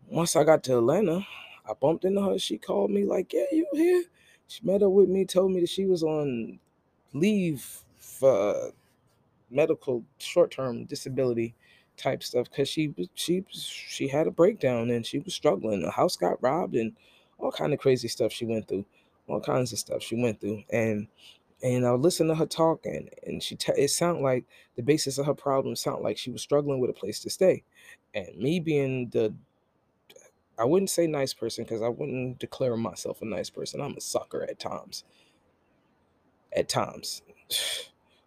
once 0.08 0.36
I 0.36 0.44
got 0.44 0.64
to 0.66 0.78
Atlanta, 0.78 1.26
I 1.70 1.74
bumped 1.74 2.06
into 2.06 2.22
her. 2.22 2.40
She 2.40 2.58
called 2.58 2.92
me 2.92 3.06
like, 3.06 3.34
"Yeah, 3.34 3.46
you 3.52 3.68
here?" 3.74 4.04
She 4.48 4.66
met 4.66 4.84
up 4.84 4.92
with 4.92 5.10
me, 5.10 5.26
told 5.26 5.52
me 5.52 5.62
that 5.62 5.70
she 5.70 5.86
was 5.86 6.04
on 6.04 6.60
leave 7.14 7.84
for 7.98 8.72
medical 9.50 10.04
short-term 10.20 10.86
disability 10.86 11.56
type 11.98 12.24
stuff 12.24 12.50
because 12.50 12.70
she 12.70 12.94
she 13.16 13.44
she 13.52 14.08
had 14.08 14.28
a 14.28 14.32
breakdown 14.32 14.90
and 14.92 15.06
she 15.06 15.20
was 15.20 15.34
struggling. 15.34 15.82
The 15.82 15.92
house 15.92 16.16
got 16.16 16.42
robbed 16.42 16.76
and 16.76 16.94
all 17.40 17.52
kind 17.52 17.74
of 17.74 17.80
crazy 17.80 18.08
stuff 18.08 18.32
she 18.32 18.46
went 18.46 18.68
through. 18.68 18.86
All 19.28 19.42
kinds 19.42 19.74
of 19.74 19.80
stuff 19.80 20.04
she 20.04 20.16
went 20.22 20.40
through, 20.42 20.64
and 20.72 21.08
and 21.64 21.86
I 21.86 21.92
listened 21.92 22.30
to 22.30 22.36
her 22.36 22.46
talk, 22.46 22.86
and 22.86 23.10
and 23.26 23.44
she 23.44 23.56
t- 23.58 23.74
it 23.78 23.90
sounded 23.90 24.22
like 24.24 24.46
the 24.78 24.84
basis 24.84 25.18
of 25.18 25.26
her 25.26 25.34
problem 25.34 25.76
sounded 25.76 26.04
like 26.04 26.18
she 26.18 26.32
was 26.32 26.42
struggling 26.42 26.80
with 26.80 26.90
a 26.90 26.94
place 26.94 27.20
to 27.22 27.30
stay, 27.30 27.64
and 28.16 28.38
me 28.38 28.60
being 28.60 29.10
the 29.10 29.34
I 30.58 30.66
wouldn't 30.66 30.90
say 30.90 31.08
nice 31.08 31.34
person 31.34 31.66
because 31.66 31.82
I 31.82 31.90
wouldn't 31.90 32.40
declare 32.40 32.78
myself 32.78 33.22
a 33.22 33.26
nice 33.26 33.50
person. 33.50 33.82
I'm 33.82 33.96
a 33.98 34.02
sucker 34.02 34.44
at 34.44 34.60
times. 34.60 35.04
At 36.56 36.70
times. 36.70 37.22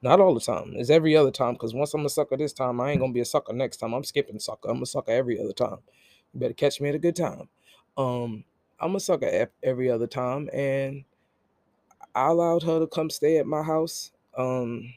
Not 0.02 0.20
all 0.20 0.34
the 0.34 0.40
time. 0.40 0.72
It's 0.76 0.90
every 0.90 1.14
other 1.16 1.30
time 1.30 1.54
because 1.54 1.74
once 1.74 1.92
I'm 1.92 2.06
a 2.06 2.08
sucker 2.08 2.36
this 2.36 2.52
time, 2.52 2.80
I 2.80 2.92
ain't 2.92 3.02
to 3.02 3.12
be 3.12 3.20
a 3.20 3.24
sucker 3.24 3.52
next 3.52 3.78
time. 3.78 3.92
I'm 3.92 4.04
skipping 4.04 4.38
sucker. 4.38 4.70
I'm 4.70 4.82
a 4.82 4.86
sucker 4.86 5.12
every 5.12 5.38
other 5.38 5.52
time. 5.52 5.78
You 6.32 6.40
better 6.40 6.54
catch 6.54 6.80
me 6.80 6.88
at 6.88 6.94
a 6.94 6.98
good 6.98 7.16
time. 7.16 7.48
Um, 7.98 8.44
I'm 8.78 8.96
a 8.96 9.00
sucker 9.00 9.48
every 9.62 9.90
other 9.90 10.06
time. 10.06 10.48
And 10.54 11.04
I 12.14 12.28
allowed 12.28 12.62
her 12.62 12.80
to 12.80 12.86
come 12.86 13.10
stay 13.10 13.38
at 13.38 13.46
my 13.46 13.62
house. 13.62 14.10
Um, 14.38 14.94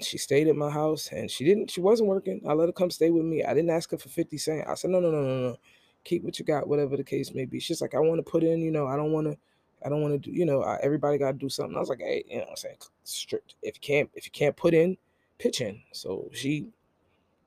she 0.00 0.18
stayed 0.18 0.48
at 0.48 0.56
my 0.56 0.70
house 0.70 1.08
and 1.12 1.30
she 1.30 1.44
didn't 1.44 1.70
she 1.70 1.80
wasn't 1.80 2.08
working 2.08 2.40
i 2.48 2.52
let 2.52 2.68
her 2.68 2.72
come 2.72 2.90
stay 2.90 3.10
with 3.10 3.24
me 3.24 3.44
i 3.44 3.54
didn't 3.54 3.70
ask 3.70 3.90
her 3.90 3.98
for 3.98 4.08
50 4.08 4.36
cents 4.38 4.66
i 4.68 4.74
said 4.74 4.90
no 4.90 5.00
no 5.00 5.10
no 5.10 5.22
no 5.22 5.50
no 5.50 5.56
keep 6.04 6.24
what 6.24 6.38
you 6.38 6.44
got 6.44 6.66
whatever 6.66 6.96
the 6.96 7.04
case 7.04 7.32
may 7.34 7.44
be 7.44 7.60
she's 7.60 7.80
like 7.80 7.94
i 7.94 7.98
want 7.98 8.18
to 8.18 8.28
put 8.28 8.42
in 8.42 8.60
you 8.60 8.70
know 8.70 8.86
i 8.86 8.96
don't 8.96 9.12
want 9.12 9.26
to 9.26 9.36
i 9.84 9.88
don't 9.88 10.02
want 10.02 10.14
to 10.14 10.18
do 10.30 10.36
you 10.36 10.44
know 10.44 10.62
I, 10.62 10.78
everybody 10.82 11.18
got 11.18 11.32
to 11.32 11.38
do 11.38 11.48
something. 11.48 11.76
I 11.76 11.80
was 11.80 11.88
like 11.88 12.00
hey 12.00 12.24
you 12.28 12.38
know 12.38 12.46
i'm 12.50 12.56
saying? 12.56 12.76
Strict 13.04 13.54
if 13.62 13.76
you 13.76 13.80
can't 13.80 14.10
if 14.14 14.26
you 14.26 14.32
can't 14.32 14.56
put 14.56 14.74
in 14.74 14.96
pitch 15.38 15.60
in. 15.60 15.80
So 15.92 16.28
she 16.32 16.68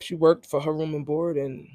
she 0.01 0.15
worked 0.15 0.45
for 0.45 0.61
her 0.61 0.73
room 0.73 0.93
and 0.95 1.05
board 1.05 1.37
and 1.37 1.67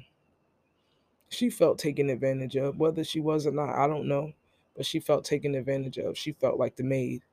she 1.29 1.49
felt 1.49 1.79
taken 1.79 2.09
advantage 2.09 2.55
of 2.57 2.77
whether 2.77 3.03
she 3.03 3.19
was 3.19 3.47
or 3.47 3.51
not 3.51 3.69
i 3.69 3.87
don't 3.87 4.07
know. 4.07 4.33
But 4.75 4.85
she 4.85 5.01
felt 5.01 5.25
taken 5.25 5.55
advantage 5.55 5.97
of. 5.97 6.17
She 6.17 6.31
felt 6.31 6.57
like 6.57 6.77
the 6.77 6.83
maid. 6.83 7.23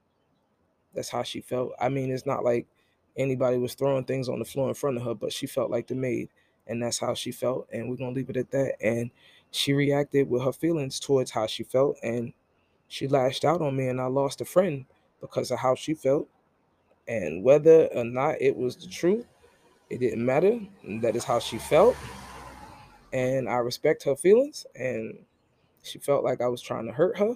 That's 0.94 1.08
how 1.08 1.22
she 1.22 1.40
felt. 1.40 1.72
I 1.80 1.88
mean 1.88 2.10
it's 2.10 2.26
not 2.26 2.44
like 2.44 2.66
anybody 3.16 3.58
was 3.58 3.74
throwing 3.74 4.04
things 4.04 4.28
on 4.28 4.38
the 4.38 4.44
floor 4.44 4.68
in 4.68 4.74
front 4.74 4.96
of 4.96 5.04
her, 5.04 5.14
but 5.14 5.32
she 5.32 5.46
felt 5.46 5.70
like 5.70 5.86
the 5.86 5.94
maid, 5.94 6.28
and 6.66 6.82
that's 6.82 6.98
how 6.98 7.14
she 7.14 7.32
felt. 7.32 7.68
And 7.72 7.88
we're 7.88 7.96
gonna 7.96 8.12
leave 8.12 8.30
it 8.30 8.36
at 8.36 8.50
that. 8.52 8.74
And 8.80 9.10
she 9.50 9.72
reacted 9.72 10.28
with 10.28 10.42
her 10.42 10.52
feelings 10.52 11.00
towards 11.00 11.30
how 11.30 11.46
she 11.46 11.64
felt, 11.64 11.96
and 12.02 12.32
she 12.88 13.06
lashed 13.06 13.44
out 13.44 13.60
on 13.60 13.76
me, 13.76 13.88
and 13.88 14.00
I 14.00 14.06
lost 14.06 14.40
a 14.40 14.44
friend 14.44 14.86
because 15.20 15.50
of 15.50 15.58
how 15.58 15.74
she 15.74 15.94
felt. 15.94 16.28
And 17.06 17.42
whether 17.42 17.86
or 17.94 18.04
not 18.04 18.40
it 18.40 18.56
was 18.56 18.76
the 18.76 18.86
truth, 18.86 19.26
it 19.90 19.98
didn't 19.98 20.24
matter. 20.24 20.58
That 21.00 21.16
is 21.16 21.24
how 21.24 21.38
she 21.38 21.58
felt. 21.58 21.96
And 23.12 23.48
I 23.48 23.56
respect 23.56 24.04
her 24.04 24.16
feelings. 24.16 24.66
And 24.74 25.18
she 25.82 25.98
felt 25.98 26.24
like 26.24 26.40
I 26.40 26.48
was 26.48 26.60
trying 26.60 26.86
to 26.86 26.92
hurt 26.92 27.18
her. 27.18 27.34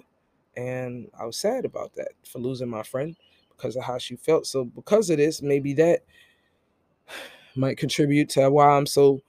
And 0.55 1.09
I 1.19 1.25
was 1.25 1.37
sad 1.37 1.65
about 1.65 1.95
that 1.95 2.11
for 2.23 2.37
losing 2.39 2.69
my 2.69 2.83
friend 2.83 3.15
because 3.49 3.75
of 3.75 3.83
how 3.83 3.97
she 3.97 4.15
felt. 4.15 4.45
So 4.45 4.65
because 4.65 5.09
of 5.09 5.17
this, 5.17 5.41
maybe 5.41 5.73
that 5.73 6.01
might 7.55 7.77
contribute 7.77 8.29
to 8.29 8.49
why 8.49 8.69
I'm 8.69 8.85
so 8.85 9.21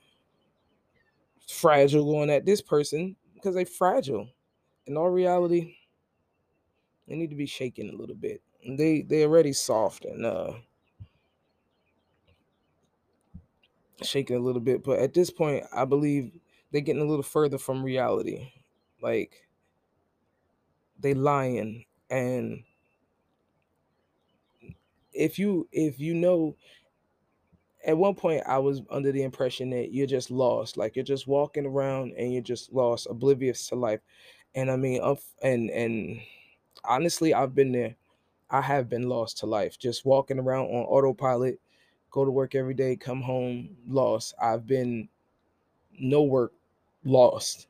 fragile 1.49 2.05
going 2.05 2.31
at 2.31 2.45
this 2.45 2.61
person 2.61 3.17
because 3.35 3.55
they're 3.55 3.65
fragile. 3.65 4.29
In 4.87 4.99
all 4.99 5.09
reality, 5.09 5.77
they 7.09 7.17
need 7.17 7.31
to 7.31 7.37
be 7.37 7.47
shaken 7.47 7.91
a 7.91 7.97
little 7.97 8.17
bit. 8.17 8.43
They 8.67 9.03
they 9.03 9.25
already 9.25 9.53
soft 9.53 10.05
and 10.05 10.25
uh 10.25 10.55
shaking 14.03 14.37
a 14.37 14.41
little 14.41 14.61
bit, 14.61 14.83
but 14.85 14.99
at 14.99 15.15
this 15.15 15.31
point, 15.31 15.65
I 15.73 15.85
believe 15.85 16.39
they're 16.71 16.81
getting 16.81 17.03
a 17.03 17.07
little 17.07 17.23
further 17.23 17.59
from 17.59 17.83
reality. 17.83 18.53
Like 19.01 19.47
they 20.99 21.15
lying 21.15 21.85
and 22.11 22.65
if 25.13 25.39
you 25.39 25.69
if 25.73 25.99
you 26.01 26.15
know 26.15 26.57
at 27.87 27.97
one 27.99 28.15
point 28.15 28.43
I 28.47 28.59
was 28.59 28.83
under 28.91 29.13
the 29.13 29.23
impression 29.23 29.71
that 29.71 29.93
you're 29.93 30.07
just 30.07 30.31
lost, 30.31 30.77
like 30.77 30.97
you're 30.97 31.05
just 31.05 31.27
walking 31.27 31.67
around 31.67 32.15
and 32.17 32.33
you're 32.33 32.43
just 32.43 32.73
lost, 32.73 33.07
oblivious 33.11 33.69
to 33.69 33.75
life. 33.75 34.01
And 34.55 34.71
I 34.71 34.77
mean, 34.77 35.03
up 35.03 35.19
and 35.43 35.71
and 35.71 36.21
honestly, 36.85 37.35
I've 37.35 37.55
been 37.55 37.73
there. 37.73 37.97
I 38.51 38.61
have 38.61 38.89
been 38.89 39.09
lost 39.09 39.39
to 39.39 39.47
life, 39.47 39.79
just 39.79 40.05
walking 40.05 40.39
around 40.39 40.67
on 40.67 40.85
autopilot, 40.85 41.59
go 42.11 42.25
to 42.25 42.31
work 42.31 42.55
every 42.55 42.75
day, 42.75 42.97
come 42.97 43.23
home 43.23 43.77
lost. 43.89 44.35
I've 44.41 44.67
been 44.67 45.09
no 45.99 46.23
work, 46.23 46.53
lost. 47.05 47.69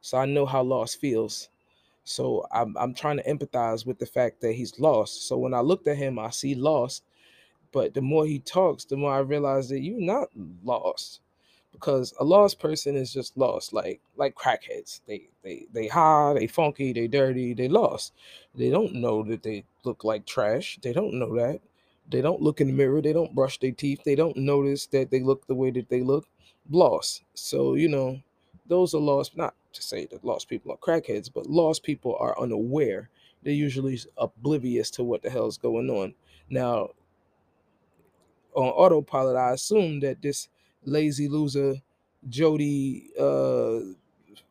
So 0.00 0.18
I 0.18 0.26
know 0.26 0.46
how 0.46 0.62
lost 0.62 1.00
feels. 1.00 1.48
So 2.04 2.46
I'm 2.52 2.76
I'm 2.78 2.94
trying 2.94 3.18
to 3.18 3.24
empathize 3.24 3.86
with 3.86 3.98
the 3.98 4.06
fact 4.06 4.40
that 4.40 4.52
he's 4.52 4.78
lost. 4.78 5.26
So 5.28 5.36
when 5.36 5.54
I 5.54 5.60
looked 5.60 5.88
at 5.88 5.96
him, 5.96 6.18
I 6.18 6.30
see 6.30 6.54
lost. 6.54 7.04
But 7.72 7.94
the 7.94 8.02
more 8.02 8.26
he 8.26 8.38
talks, 8.38 8.84
the 8.84 8.96
more 8.96 9.12
I 9.12 9.18
realize 9.18 9.68
that 9.70 9.80
you're 9.80 10.00
not 10.00 10.28
lost. 10.64 11.20
Because 11.76 12.14
a 12.18 12.24
lost 12.24 12.58
person 12.58 12.96
is 12.96 13.12
just 13.12 13.36
lost, 13.36 13.72
like 13.72 14.00
like 14.16 14.34
crackheads. 14.34 15.00
They 15.06 15.28
they 15.44 15.66
they 15.72 15.88
high, 15.88 16.34
they 16.38 16.46
funky, 16.46 16.92
they 16.92 17.06
dirty, 17.06 17.54
they 17.54 17.68
lost. 17.68 18.14
They 18.54 18.70
don't 18.70 18.94
know 18.94 19.22
that 19.24 19.42
they 19.42 19.64
look 19.84 20.04
like 20.04 20.26
trash. 20.26 20.78
They 20.82 20.92
don't 20.94 21.14
know 21.14 21.36
that. 21.36 21.60
They 22.10 22.22
don't 22.22 22.42
look 22.42 22.60
in 22.60 22.68
the 22.68 22.72
mirror. 22.72 23.02
They 23.02 23.12
don't 23.12 23.34
brush 23.34 23.60
their 23.60 23.72
teeth. 23.72 24.02
They 24.04 24.14
don't 24.16 24.36
notice 24.38 24.86
that 24.88 25.10
they 25.10 25.20
look 25.20 25.46
the 25.46 25.54
way 25.54 25.70
that 25.72 25.90
they 25.90 26.02
look. 26.02 26.26
Lost. 26.70 27.24
So 27.34 27.74
you 27.74 27.88
know, 27.88 28.20
those 28.66 28.94
are 28.94 29.00
lost. 29.00 29.36
Not 29.36 29.54
to 29.74 29.82
say 29.82 30.06
that 30.06 30.24
lost 30.24 30.48
people 30.48 30.72
are 30.72 30.78
crackheads, 30.78 31.30
but 31.32 31.46
lost 31.46 31.82
people 31.84 32.16
are 32.18 32.40
unaware. 32.40 33.10
They're 33.44 33.52
usually 33.52 34.00
oblivious 34.18 34.90
to 34.92 35.04
what 35.04 35.22
the 35.22 35.30
hell's 35.30 35.58
going 35.58 35.90
on. 35.90 36.14
Now, 36.50 36.90
on 38.54 38.68
autopilot, 38.68 39.36
I 39.36 39.52
assume 39.52 40.00
that 40.00 40.22
this 40.22 40.48
lazy 40.86 41.28
loser 41.28 41.76
Jody 42.28 43.10
uh 43.20 43.80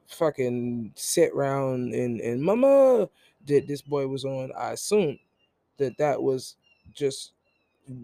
fucking 0.07 0.93
sit 0.95 1.33
round 1.35 1.93
and 1.93 2.21
and 2.21 2.41
mama 2.41 3.09
that 3.47 3.67
this 3.67 3.81
boy 3.81 4.07
was 4.07 4.25
on. 4.25 4.51
I 4.57 4.71
assume 4.71 5.19
that 5.77 5.97
that 5.97 6.21
was 6.21 6.55
just 6.93 7.33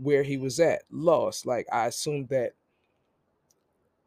where 0.01 0.23
he 0.23 0.37
was 0.37 0.59
at, 0.59 0.83
lost. 0.91 1.45
Like 1.45 1.67
I 1.71 1.87
assumed 1.87 2.29
that 2.29 2.53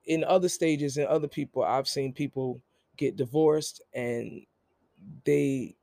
in 0.06 0.24
other 0.24 0.48
stages 0.48 0.96
and 0.96 1.06
other 1.06 1.28
people, 1.28 1.64
I've 1.64 1.88
seen 1.88 2.12
people 2.12 2.60
get 2.96 3.16
divorced 3.16 3.82
and 3.92 4.46
they 5.24 5.74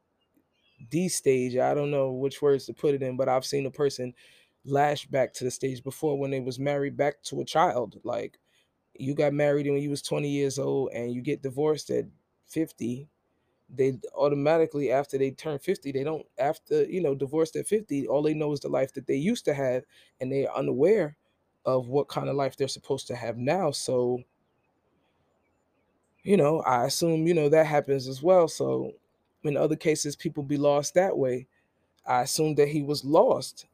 de-stage. 0.90 1.58
I 1.58 1.74
don't 1.74 1.92
know 1.92 2.12
which 2.12 2.42
words 2.42 2.66
to 2.66 2.74
put 2.74 2.96
it 2.96 3.04
in, 3.04 3.18
but 3.18 3.30
I've 3.30 3.46
seen 3.46 3.66
a 3.66 3.72
person 3.72 4.14
lash 4.66 5.08
back 5.08 5.34
to 5.34 5.44
the 5.44 5.52
stage 5.52 5.84
before 5.84 6.18
when 6.18 6.32
they 6.32 6.40
was 6.40 6.60
married 6.60 6.98
back 6.98 7.22
to 7.24 7.42
a 7.42 7.46
child. 7.46 8.00
Like 8.04 8.40
you 8.96 9.16
got 9.16 9.34
married 9.34 9.68
when 9.68 9.82
you 9.82 9.90
was 9.90 10.02
20 10.02 10.30
years 10.30 10.60
old 10.60 10.92
and 10.94 11.14
you 11.14 11.22
get 11.22 11.42
divorced 11.42 11.90
at 11.90 12.06
50 12.48 13.10
they 13.74 13.98
automatically 14.16 14.92
after 14.92 15.18
they 15.18 15.32
turn 15.32 15.58
50 15.60 15.92
they 15.94 16.04
don't 16.04 16.26
after 16.38 16.84
you 16.86 17.02
know 17.02 17.16
divorced 17.16 17.56
at 17.56 17.68
50 17.68 18.08
all 18.08 18.22
they 18.22 18.34
know 18.34 18.52
is 18.52 18.60
the 18.60 18.70
life 18.70 18.94
that 18.94 19.08
they 19.08 19.16
used 19.16 19.46
to 19.46 19.54
have 19.54 19.84
and 20.20 20.32
they 20.32 20.46
are 20.46 20.58
unaware 20.58 21.16
of 21.66 21.88
what 21.88 22.10
kind 22.10 22.30
of 22.30 22.36
life 22.36 22.58
they're 22.58 22.68
supposed 22.68 23.08
to 23.08 23.16
have 23.16 23.38
now 23.38 23.72
so 23.72 24.22
you 26.24 26.38
know, 26.38 26.62
I 26.62 26.86
assume, 26.86 27.28
you 27.28 27.34
know, 27.34 27.50
that 27.50 27.66
happens 27.66 28.08
as 28.08 28.22
well. 28.22 28.48
So 28.48 28.94
in 29.44 29.58
other 29.58 29.76
cases, 29.76 30.16
people 30.16 30.44
be 30.44 30.58
lost 30.58 30.94
that 30.94 31.18
way. 31.18 31.48
I 32.06 32.22
assume 32.24 32.56
that 32.56 32.70
he 32.70 32.84
was 32.84 33.06
lost 33.06 33.68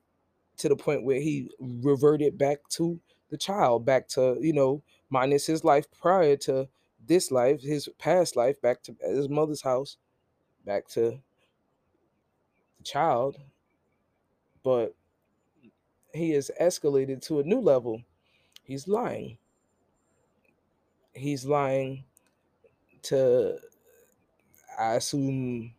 to 0.57 0.69
the 0.69 0.75
point 0.75 1.03
where 1.03 1.19
he 1.19 1.49
reverted 1.59 2.37
back 2.37 2.67
to 2.69 2.99
the 3.29 3.37
child, 3.37 3.85
back 3.85 4.07
to, 4.09 4.37
you 4.39 4.53
know, 4.53 4.81
minus 5.09 5.45
his 5.45 5.63
life 5.63 5.85
prior 5.91 6.35
to 6.35 6.67
this 7.05 7.31
life, 7.31 7.61
his 7.61 7.87
past 7.99 8.35
life, 8.35 8.59
back 8.61 8.81
to 8.83 8.95
his 9.01 9.29
mother's 9.29 9.61
house, 9.61 9.97
back 10.65 10.87
to 10.89 11.19
the 12.77 12.83
child, 12.83 13.37
but 14.63 14.95
he 16.13 16.31
has 16.31 16.51
escalated 16.59 17.21
to 17.27 17.39
a 17.39 17.43
new 17.43 17.59
level. 17.59 18.01
He's 18.63 18.87
lying. 18.87 19.37
He's 21.13 21.45
lying 21.45 22.03
to, 23.03 23.57
I 24.77 24.95
assume, 24.95 25.73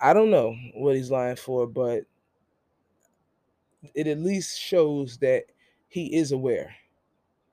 I 0.00 0.12
don't 0.12 0.30
know 0.30 0.54
what 0.74 0.96
he's 0.96 1.10
lying 1.10 1.36
for, 1.36 1.66
but 1.66 2.04
it 3.94 4.06
at 4.06 4.18
least 4.18 4.58
shows 4.58 5.18
that 5.18 5.44
he 5.88 6.16
is 6.16 6.32
aware. 6.32 6.74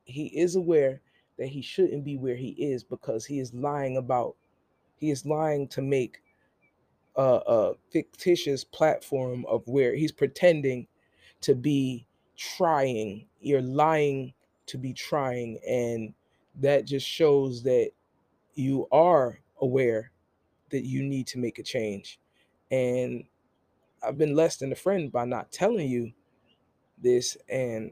He 0.03 0.27
is 0.27 0.55
aware 0.55 1.01
that 1.38 1.48
he 1.48 1.62
shouldn't 1.62 2.03
be 2.03 2.17
where 2.17 2.36
he 2.36 2.50
is 2.50 2.84
because 2.84 3.25
he 3.25 3.39
is 3.39 3.53
lying 3.53 3.98
about, 3.98 4.36
he 4.98 5.12
is 5.12 5.25
lying 5.25 5.67
to 5.69 5.81
make 5.81 6.22
a, 7.15 7.41
a 7.48 7.74
fictitious 7.91 8.63
platform 8.63 9.46
of 9.48 9.67
where 9.67 9.96
he's 9.96 10.12
pretending 10.12 10.88
to 11.41 11.55
be 11.55 12.05
trying. 12.36 13.25
You're 13.41 13.62
lying 13.62 14.34
to 14.67 14.77
be 14.77 14.93
trying. 14.93 15.60
And 15.67 16.13
that 16.60 16.86
just 16.86 17.07
shows 17.07 17.63
that 17.63 17.91
you 18.55 18.88
are 18.91 19.39
aware 19.62 20.12
that 20.69 20.86
you 20.86 21.03
need 21.03 21.27
to 21.27 21.39
make 21.39 21.60
a 21.60 21.63
change. 21.63 22.19
And 22.72 23.24
I've 24.03 24.17
been 24.17 24.36
less 24.36 24.57
than 24.57 24.72
a 24.72 24.75
friend 24.75 25.12
by 25.12 25.25
not 25.25 25.51
telling 25.51 25.89
you 25.89 26.12
this. 27.01 27.38
And 27.50 27.92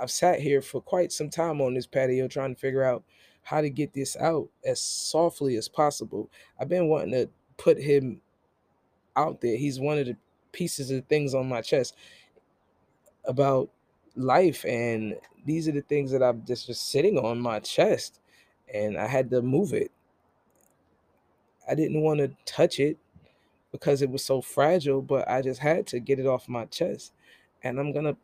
I've 0.00 0.10
sat 0.10 0.40
here 0.40 0.62
for 0.62 0.80
quite 0.80 1.12
some 1.12 1.30
time 1.30 1.60
on 1.60 1.74
this 1.74 1.86
patio 1.86 2.28
trying 2.28 2.54
to 2.54 2.60
figure 2.60 2.82
out 2.82 3.04
how 3.42 3.60
to 3.60 3.70
get 3.70 3.92
this 3.92 4.16
out 4.16 4.48
as 4.64 4.80
softly 4.80 5.56
as 5.56 5.68
possible. 5.68 6.30
I've 6.60 6.68
been 6.68 6.88
wanting 6.88 7.12
to 7.12 7.28
put 7.56 7.78
him 7.80 8.20
out 9.16 9.40
there. 9.40 9.56
He's 9.56 9.80
one 9.80 9.98
of 9.98 10.06
the 10.06 10.16
pieces 10.52 10.90
of 10.90 11.04
things 11.06 11.34
on 11.34 11.48
my 11.48 11.60
chest 11.60 11.96
about 13.24 13.70
life 14.14 14.64
and 14.66 15.14
these 15.46 15.66
are 15.66 15.72
the 15.72 15.80
things 15.80 16.10
that 16.12 16.22
I'm 16.22 16.44
just 16.44 16.66
just 16.66 16.90
sitting 16.90 17.18
on 17.18 17.40
my 17.40 17.60
chest 17.60 18.20
and 18.72 18.98
I 18.98 19.06
had 19.06 19.30
to 19.30 19.42
move 19.42 19.72
it. 19.72 19.90
I 21.68 21.74
didn't 21.74 22.02
want 22.02 22.18
to 22.18 22.30
touch 22.44 22.80
it 22.80 22.98
because 23.70 24.02
it 24.02 24.10
was 24.10 24.24
so 24.24 24.40
fragile, 24.40 25.00
but 25.00 25.28
I 25.28 25.40
just 25.40 25.60
had 25.60 25.86
to 25.88 26.00
get 26.00 26.18
it 26.18 26.26
off 26.26 26.48
my 26.48 26.66
chest. 26.66 27.12
And 27.64 27.78
I'm 27.78 27.92
to 27.92 28.16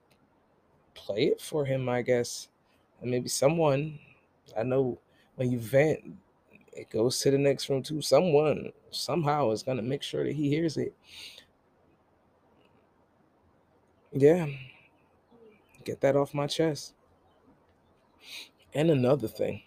play 0.94 1.24
it 1.26 1.40
for 1.40 1.64
him, 1.64 1.88
I 1.88 2.02
guess. 2.02 2.48
And 3.00 3.10
maybe 3.10 3.28
someone 3.28 3.98
I 4.56 4.62
know 4.62 4.98
when 5.36 5.50
you 5.50 5.58
vent, 5.58 6.00
it 6.72 6.90
goes 6.90 7.18
to 7.20 7.30
the 7.30 7.38
next 7.38 7.68
room 7.68 7.82
too. 7.82 8.00
Someone 8.02 8.72
somehow 8.90 9.50
is 9.50 9.62
gonna 9.62 9.82
make 9.82 10.02
sure 10.02 10.24
that 10.24 10.34
he 10.34 10.48
hears 10.48 10.76
it. 10.76 10.94
Yeah, 14.12 14.46
get 15.84 16.00
that 16.00 16.16
off 16.16 16.34
my 16.34 16.46
chest. 16.46 16.94
And 18.74 18.90
another 18.90 19.28
thing, 19.28 19.62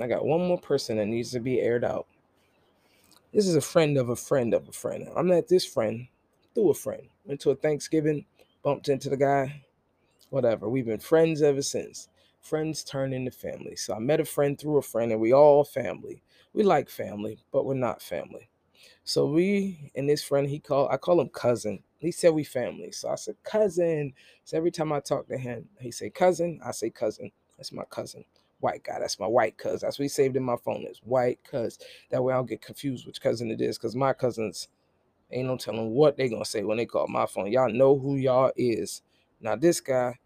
I 0.00 0.06
got 0.06 0.24
one 0.24 0.46
more 0.46 0.60
person 0.60 0.96
that 0.98 1.06
needs 1.06 1.30
to 1.32 1.40
be 1.40 1.60
aired 1.60 1.84
out. 1.84 2.06
This 3.32 3.46
is 3.46 3.56
a 3.56 3.60
friend 3.60 3.96
of 3.98 4.08
a 4.08 4.16
friend 4.16 4.54
of 4.54 4.68
a 4.68 4.72
friend. 4.72 5.08
I 5.16 5.22
met 5.22 5.48
this 5.48 5.64
friend 5.64 6.08
through 6.54 6.70
a 6.70 6.74
friend. 6.74 7.02
Went 7.24 7.40
to 7.42 7.50
a 7.50 7.54
Thanksgiving, 7.54 8.24
bumped 8.68 8.90
into 8.90 9.08
the 9.08 9.16
guy, 9.16 9.64
whatever. 10.28 10.68
We've 10.68 10.84
been 10.84 10.98
friends 10.98 11.40
ever 11.40 11.62
since. 11.62 12.10
Friends 12.42 12.84
turn 12.84 13.14
into 13.14 13.30
family. 13.30 13.76
So 13.76 13.94
I 13.94 13.98
met 13.98 14.20
a 14.20 14.26
friend 14.26 14.60
through 14.60 14.76
a 14.76 14.82
friend, 14.82 15.10
and 15.10 15.22
we 15.22 15.32
all 15.32 15.64
family. 15.64 16.22
We 16.52 16.64
like 16.64 16.90
family, 16.90 17.38
but 17.50 17.64
we're 17.64 17.72
not 17.72 18.02
family. 18.02 18.50
So 19.04 19.24
we 19.24 19.90
and 19.94 20.06
this 20.06 20.22
friend, 20.22 20.46
he 20.50 20.58
called, 20.58 20.90
I 20.92 20.98
call 20.98 21.18
him 21.18 21.30
cousin. 21.30 21.82
He 21.96 22.12
said 22.12 22.34
we 22.34 22.44
family. 22.44 22.92
So 22.92 23.08
I 23.08 23.14
said, 23.14 23.36
cousin. 23.42 24.12
So 24.44 24.58
every 24.58 24.70
time 24.70 24.92
I 24.92 25.00
talk 25.00 25.28
to 25.28 25.38
him, 25.38 25.66
he 25.80 25.90
say 25.90 26.10
cousin. 26.10 26.60
I 26.62 26.72
say 26.72 26.90
cousin. 26.90 27.30
That's 27.56 27.72
my 27.72 27.84
cousin. 27.84 28.26
White 28.60 28.84
guy. 28.84 28.98
That's 28.98 29.18
my 29.18 29.26
white 29.26 29.56
cousin. 29.56 29.86
That's 29.86 29.98
what 29.98 30.04
he 30.04 30.08
saved 30.10 30.36
in 30.36 30.42
my 30.42 30.56
phone 30.62 30.84
is 30.84 31.00
white 31.02 31.38
cuz. 31.42 31.78
That 32.10 32.22
way 32.22 32.34
I 32.34 32.36
don't 32.36 32.50
get 32.50 32.60
confused 32.60 33.06
which 33.06 33.22
cousin 33.22 33.50
it 33.50 33.62
is. 33.62 33.78
Cause 33.78 33.96
my 33.96 34.12
cousins 34.12 34.68
ain't 35.30 35.46
no 35.46 35.56
telling 35.56 35.90
what 35.90 36.16
they 36.16 36.28
gonna 36.28 36.44
say 36.44 36.62
when 36.64 36.78
they 36.78 36.86
call 36.86 37.06
my 37.08 37.26
phone. 37.26 37.52
Y'all 37.52 37.72
know 37.72 37.98
who 37.98 38.16
y'all 38.16 38.52
is. 38.56 39.02
Now 39.40 39.56
this 39.56 39.80
guy, 39.80 40.18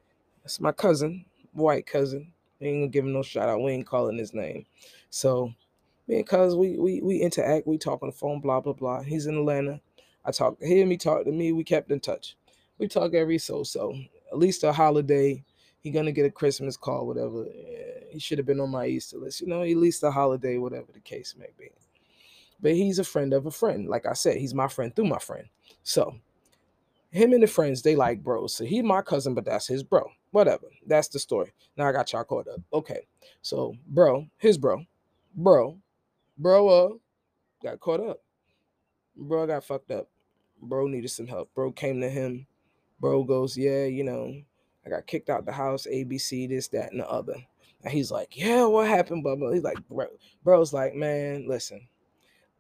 that's 0.42 0.60
my 0.60 0.72
cousin, 0.72 1.24
white 1.52 1.86
cousin. 1.86 2.32
We 2.60 2.68
ain't 2.68 2.76
gonna 2.78 2.88
give 2.88 3.04
him 3.04 3.12
no 3.12 3.22
shout 3.22 3.48
out. 3.48 3.62
We 3.62 3.72
ain't 3.72 3.86
calling 3.86 4.18
his 4.18 4.34
name. 4.34 4.66
So 5.10 5.52
because 6.08 6.56
we 6.56 6.78
we 6.78 7.00
we 7.02 7.18
interact, 7.18 7.66
we 7.66 7.78
talk 7.78 8.02
on 8.02 8.08
the 8.08 8.14
phone, 8.14 8.40
blah 8.40 8.60
blah 8.60 8.72
blah. 8.72 9.02
He's 9.02 9.26
in 9.26 9.36
Atlanta. 9.36 9.80
I 10.24 10.30
talk 10.30 10.58
to 10.60 10.66
him, 10.66 10.90
he 10.90 10.96
talked 10.96 11.26
to 11.26 11.32
me. 11.32 11.52
We 11.52 11.64
kept 11.64 11.90
in 11.90 12.00
touch. 12.00 12.36
We 12.78 12.88
talk 12.88 13.14
every 13.14 13.38
so 13.38 13.62
so. 13.64 13.94
At 14.30 14.38
least 14.38 14.64
a 14.64 14.72
holiday. 14.72 15.44
He 15.80 15.90
gonna 15.90 16.12
get 16.12 16.26
a 16.26 16.30
Christmas 16.30 16.76
call, 16.76 17.06
whatever. 17.08 17.44
Yeah, 17.52 18.04
he 18.10 18.20
should 18.20 18.38
have 18.38 18.46
been 18.46 18.60
on 18.60 18.70
my 18.70 18.86
Easter 18.86 19.18
list, 19.18 19.40
you 19.40 19.48
know. 19.48 19.62
At 19.62 19.76
least 19.76 20.02
a 20.04 20.12
holiday, 20.12 20.56
whatever 20.58 20.92
the 20.92 21.00
case 21.00 21.34
may 21.36 21.48
be. 21.58 21.70
But 22.62 22.72
he's 22.72 22.98
a 22.98 23.04
friend 23.04 23.32
of 23.34 23.46
a 23.46 23.50
friend. 23.50 23.88
Like 23.88 24.06
I 24.06 24.12
said, 24.12 24.36
he's 24.36 24.54
my 24.54 24.68
friend 24.68 24.94
through 24.94 25.06
my 25.06 25.18
friend. 25.18 25.46
So 25.82 26.14
him 27.10 27.32
and 27.32 27.42
the 27.42 27.46
friends, 27.46 27.82
they 27.82 27.96
like 27.96 28.22
bros. 28.22 28.54
So 28.54 28.64
he 28.64 28.80
my 28.80 29.02
cousin, 29.02 29.34
but 29.34 29.44
that's 29.44 29.66
his 29.66 29.82
bro. 29.82 30.08
Whatever. 30.30 30.68
That's 30.86 31.08
the 31.08 31.18
story. 31.18 31.52
Now 31.76 31.88
I 31.88 31.92
got 31.92 32.12
y'all 32.12 32.24
caught 32.24 32.48
up. 32.48 32.60
Okay. 32.72 33.06
So 33.42 33.74
bro, 33.86 34.26
his 34.38 34.56
bro, 34.56 34.84
bro, 35.34 35.78
bro 36.38 36.68
uh 36.68 36.88
got 37.62 37.80
caught 37.80 38.00
up. 38.00 38.22
Bro 39.16 39.48
got 39.48 39.64
fucked 39.64 39.90
up. 39.90 40.08
Bro 40.62 40.86
needed 40.86 41.10
some 41.10 41.26
help. 41.26 41.50
Bro 41.54 41.72
came 41.72 42.00
to 42.00 42.08
him. 42.08 42.46
Bro 43.00 43.24
goes, 43.24 43.56
yeah, 43.56 43.84
you 43.84 44.04
know, 44.04 44.32
I 44.86 44.90
got 44.90 45.06
kicked 45.06 45.28
out 45.28 45.44
the 45.44 45.52
house, 45.52 45.88
ABC, 45.92 46.48
this, 46.48 46.68
that, 46.68 46.92
and 46.92 47.00
the 47.00 47.10
other. 47.10 47.34
And 47.82 47.92
he's 47.92 48.12
like, 48.12 48.36
yeah, 48.36 48.64
what 48.64 48.86
happened? 48.86 49.24
Blah, 49.24 49.34
blah. 49.34 49.50
He's 49.50 49.64
like, 49.64 49.76
bro, 49.88 50.06
bro's 50.44 50.72
like, 50.72 50.94
man, 50.94 51.46
listen, 51.48 51.88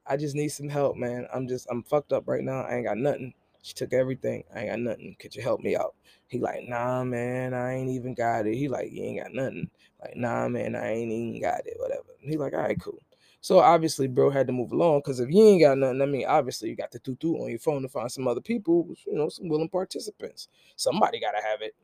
I 0.06 0.16
just 0.16 0.34
need 0.34 0.48
some 0.48 0.68
help, 0.68 0.96
man. 0.96 1.26
I'm 1.32 1.46
just, 1.46 1.66
I'm 1.70 1.82
fucked 1.82 2.12
up 2.12 2.24
right 2.26 2.42
now. 2.42 2.62
I 2.62 2.76
ain't 2.76 2.86
got 2.86 2.98
nothing. 2.98 3.34
She 3.62 3.74
took 3.74 3.92
everything. 3.92 4.44
I 4.54 4.60
ain't 4.60 4.70
got 4.70 4.80
nothing. 4.80 5.16
Could 5.18 5.36
you 5.36 5.42
help 5.42 5.60
me 5.60 5.76
out? 5.76 5.94
He 6.26 6.38
like, 6.38 6.68
nah, 6.68 7.04
man, 7.04 7.54
I 7.54 7.74
ain't 7.74 7.90
even 7.90 8.14
got 8.14 8.46
it. 8.46 8.54
He 8.54 8.68
like, 8.68 8.90
you 8.90 9.02
ain't 9.04 9.22
got 9.22 9.32
nothing. 9.32 9.70
Like, 10.00 10.16
nah, 10.16 10.48
man, 10.48 10.74
I 10.74 10.92
ain't 10.92 11.12
even 11.12 11.40
got 11.40 11.66
it. 11.66 11.76
Whatever. 11.78 12.08
He 12.20 12.36
like, 12.36 12.54
all 12.54 12.60
right, 12.60 12.80
cool. 12.80 12.98
So 13.42 13.58
obviously, 13.58 14.06
bro 14.06 14.30
had 14.30 14.46
to 14.46 14.52
move 14.52 14.70
along 14.70 15.00
because 15.00 15.18
if 15.18 15.28
you 15.28 15.44
ain't 15.44 15.62
got 15.62 15.76
nothing, 15.76 16.00
I 16.00 16.06
mean, 16.06 16.26
obviously 16.26 16.68
you 16.68 16.76
got 16.76 16.92
the 16.92 17.00
tutu 17.00 17.34
on 17.34 17.50
your 17.50 17.58
phone 17.58 17.82
to 17.82 17.88
find 17.88 18.10
some 18.10 18.28
other 18.28 18.40
people, 18.40 18.88
you 19.04 19.14
know, 19.14 19.28
some 19.28 19.48
willing 19.48 19.68
participants. 19.68 20.46
Somebody 20.76 21.18
gotta 21.18 21.42
have 21.42 21.60
it. 21.60 21.74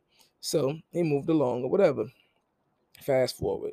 So 0.41 0.79
he 0.93 1.03
moved 1.03 1.29
along 1.29 1.65
or 1.65 1.71
whatever. 1.71 2.05
Fast 3.03 3.39
forward. 3.39 3.73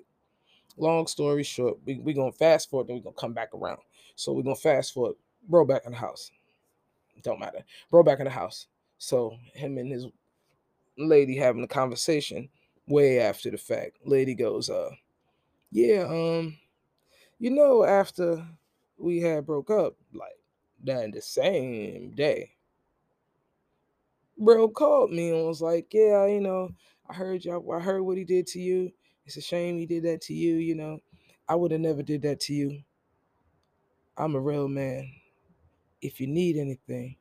Long 0.78 1.06
story 1.06 1.44
short, 1.44 1.78
we 1.86 2.00
we 2.00 2.14
gonna 2.14 2.32
fast 2.32 2.72
forward, 2.72 2.88
then 2.88 2.96
we 2.96 3.02
gonna 3.04 3.16
come 3.16 3.34
back 3.34 3.54
around. 3.54 3.80
So 4.16 4.34
we're 4.34 4.44
gonna 4.44 4.56
fast 4.56 4.94
forward, 4.94 5.16
bro 5.48 5.66
back 5.66 5.84
in 5.86 5.92
the 5.92 5.98
house. 5.98 6.32
Don't 7.24 7.40
matter. 7.40 7.64
Bro 7.90 8.04
back 8.04 8.20
in 8.20 8.26
the 8.26 8.32
house. 8.32 8.68
So 8.98 9.38
him 9.54 9.78
and 9.78 9.92
his 9.92 10.08
lady 10.98 11.36
having 11.36 11.64
a 11.64 11.68
conversation 11.68 12.50
way 12.88 13.20
after 13.20 13.52
the 13.52 13.58
fact. 13.58 13.98
Lady 14.06 14.34
goes, 14.34 14.70
uh, 14.70 14.92
yeah, 15.72 16.04
um, 16.04 16.58
you 17.40 17.52
know, 17.52 17.84
after 17.84 18.48
we 18.98 19.20
had 19.20 19.46
broke 19.46 19.70
up, 19.70 19.96
like 20.14 20.38
that 20.84 21.12
the 21.12 21.22
same 21.22 22.12
day, 22.16 22.52
bro 24.38 24.70
called 24.70 25.12
me 25.12 25.32
and 25.32 25.46
was 25.46 25.62
like, 25.62 25.94
"Yeah, 25.94 26.26
you 26.28 26.40
know, 26.40 26.70
I 27.10 27.14
heard 27.14 27.44
y'all. 27.44 27.72
I 27.74 27.80
heard 27.80 28.02
what 28.04 28.18
he 28.18 28.24
did 28.24 28.48
to 28.48 28.60
you. 28.60 28.92
It's 29.26 29.38
a 29.38 29.42
shame 29.42 29.78
he 29.78 29.86
did 29.86 30.04
that 30.04 30.22
to 30.22 30.34
you. 30.34 30.56
You 30.56 30.76
know, 30.76 31.00
I 31.48 31.56
would 31.56 31.72
have 31.72 31.82
never 31.82 32.04
did 32.04 32.22
that 32.24 32.40
to 32.42 32.54
you. 32.54 32.82
I'm 34.18 34.36
a 34.36 34.40
real 34.40 34.68
man. 34.68 35.12
If 36.02 36.20
you 36.20 36.28
need 36.28 36.58
anything, 36.58 37.16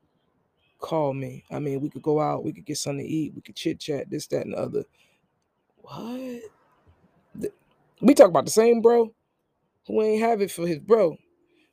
call 0.78 1.14
me. 1.14 1.44
I 1.50 1.58
mean, 1.58 1.80
we 1.80 1.90
could 1.90 2.02
go 2.02 2.20
out. 2.20 2.44
We 2.44 2.52
could 2.52 2.66
get 2.66 2.78
something 2.78 3.04
to 3.04 3.10
eat. 3.12 3.34
We 3.34 3.42
could 3.42 3.56
chit 3.56 3.80
chat. 3.80 4.10
This, 4.10 4.26
that, 4.28 4.44
and 4.46 4.54
the 4.54 4.58
other. 4.58 4.84
What? 5.76 6.42
We 8.00 8.14
talk 8.14 8.28
about 8.28 8.44
the 8.44 8.50
same 8.50 8.82
bro 8.82 9.12
who 9.86 10.02
ain't 10.02 10.22
have 10.22 10.40
it 10.40 10.50
for 10.50 10.66
his 10.66 10.78
bro, 10.78 11.16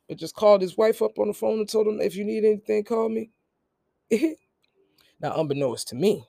but 0.08 0.18
just 0.18 0.34
called 0.34 0.62
his 0.62 0.76
wife 0.76 1.02
up 1.02 1.18
on 1.18 1.28
the 1.28 1.34
phone 1.34 1.58
and 1.58 1.68
told 1.68 1.86
him, 1.86 2.00
if 2.00 2.16
you 2.16 2.24
need 2.24 2.44
anything, 2.44 2.84
call 2.84 3.08
me. 3.08 3.30
now, 5.20 5.34
unbeknownst 5.36 5.88
to 5.88 5.94
me, 5.96 6.24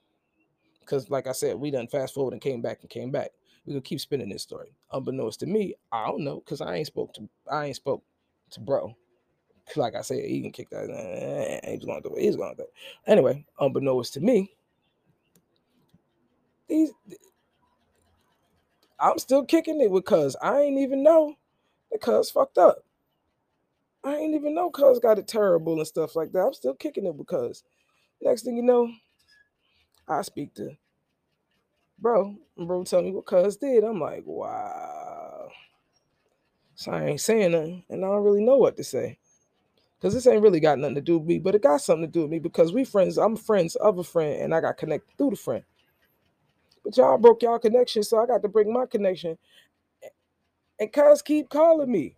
because 0.80 1.10
like 1.10 1.28
I 1.28 1.34
said, 1.34 1.58
we 1.58 1.72
done 1.72 1.88
fast 1.88 2.14
forward 2.14 2.34
and 2.34 2.42
came 2.42 2.62
back 2.62 2.80
and 2.82 2.90
came 2.90 3.12
back. 3.12 3.32
We're 3.66 3.74
gonna 3.74 3.82
keep 3.82 4.02
spinning 4.02 4.30
this 4.30 4.44
story. 4.44 4.76
Unbeknownst 4.92 5.42
to 5.42 5.46
me, 5.46 5.76
I 5.92 6.08
don't 6.08 6.24
know, 6.24 6.38
because 6.40 6.62
I 6.62 6.76
ain't 6.76 6.88
spoke 6.88 7.14
to 7.16 7.30
I 7.52 7.66
ain't 7.68 7.76
spoke 7.76 8.04
to 8.54 8.62
bro. 8.62 8.96
Like 9.78 9.96
I 9.96 10.02
said, 10.02 10.26
he 10.26 10.42
can 10.42 10.52
kick 10.52 10.70
that. 10.72 10.90
Eh, 10.92 11.72
he's 11.72 11.86
going 11.86 12.04
to 12.04 12.10
do 12.10 12.16
it. 12.16 12.22
He's 12.24 12.36
going 12.38 12.52
to 12.52 12.58
do 12.58 12.64
it. 12.64 12.74
Anyway, 13.08 13.46
unbeknownst 13.60 14.14
to 14.16 14.22
me, 14.22 14.54
these 16.70 16.92
I'm 19.00 19.20
still 19.20 19.46
kicking 19.46 19.82
it 19.82 19.92
with 19.92 20.06
cuz 20.06 20.36
I 20.42 20.62
ain't 20.62 20.80
even 20.80 21.04
know 21.04 21.36
the 21.92 22.00
cuz 22.00 22.32
fucked 22.32 22.58
up. 22.60 22.86
I 24.04 24.16
ain't 24.16 24.36
even 24.36 24.56
know 24.56 24.70
cuz 24.72 25.00
got 25.00 25.20
it 25.20 25.28
terrible 25.28 25.78
and 25.78 25.88
stuff 25.88 26.16
like 26.16 26.32
that. 26.34 26.40
I'm 26.48 26.54
still 26.54 26.76
kicking 26.76 27.08
it 27.08 27.18
because 27.18 27.64
next 28.22 28.44
thing 28.44 28.58
you 28.58 28.64
know, 28.64 28.92
I 30.08 30.24
speak 30.24 30.56
to 30.56 30.78
bro. 32.00 32.38
And 32.58 32.68
bro 32.68 32.84
tell 32.86 33.02
me 33.04 33.12
what 33.12 33.26
cuz 33.28 33.58
did. 33.58 33.84
I'm 33.84 34.00
like, 34.02 34.24
wow. 34.26 35.03
So 36.76 36.92
I 36.92 37.06
ain't 37.06 37.22
saying 37.22 37.52
nothing, 37.52 37.84
and 37.90 38.04
I 38.04 38.08
don't 38.08 38.24
really 38.24 38.44
know 38.44 38.58
what 38.58 38.78
to 38.78 38.84
say. 38.84 39.18
Cause 40.02 40.14
this 40.14 40.28
ain't 40.28 40.42
really 40.42 40.60
got 40.60 40.80
nothing 40.80 40.96
to 40.96 41.02
do 41.02 41.18
with 41.18 41.28
me, 41.28 41.40
but 41.40 41.56
it 41.56 41.64
got 41.64 41.80
something 41.80 42.06
to 42.06 42.12
do 42.12 42.24
with 42.24 42.32
me 42.32 42.40
because 42.40 42.74
we 42.74 42.84
friends. 42.84 43.18
I'm 43.18 43.38
friends 43.38 43.78
of 43.78 44.00
a 44.00 44.04
friend, 44.04 44.42
and 44.42 44.54
I 44.54 44.60
got 44.60 44.78
connected 44.78 45.18
through 45.18 45.30
the 45.30 45.36
friend. 45.38 45.64
But 46.84 46.98
y'all 46.98 47.18
broke 47.18 47.42
y'all 47.42 47.58
connection, 47.58 48.04
so 48.04 48.22
I 48.22 48.26
got 48.26 48.42
to 48.42 48.50
bring 48.50 48.74
my 48.74 48.86
connection. 48.86 49.38
And 50.78 50.92
cuz 50.92 51.22
keep 51.22 51.50
calling 51.50 51.90
me. 51.90 52.18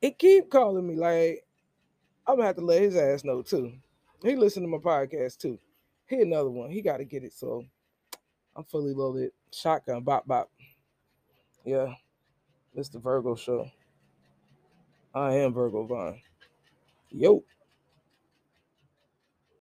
It 0.00 0.20
keep 0.20 0.50
calling 0.50 0.86
me. 0.86 0.94
Like 0.94 1.44
I'm 2.26 2.36
gonna 2.36 2.46
have 2.46 2.56
to 2.56 2.64
let 2.64 2.82
his 2.82 2.96
ass 2.96 3.24
know 3.24 3.42
too. 3.42 3.72
He 4.22 4.36
listen 4.36 4.62
to 4.62 4.68
my 4.68 4.78
podcast 4.78 5.38
too. 5.38 5.58
He 6.06 6.20
another 6.20 6.50
one. 6.50 6.70
He 6.70 6.80
got 6.82 6.98
to 6.98 7.04
get 7.04 7.24
it. 7.24 7.32
So 7.32 7.64
I'm 8.54 8.64
fully 8.64 8.92
loaded. 8.94 9.32
Shotgun, 9.52 10.02
bop 10.02 10.28
bop. 10.28 10.50
Yeah, 11.64 11.94
it's 12.74 12.88
the 12.88 12.98
Virgo 12.98 13.34
show. 13.34 13.70
I 15.14 15.34
am 15.34 15.52
Virgo 15.52 15.86
Vine. 15.86 16.20
Yo. 17.10 17.44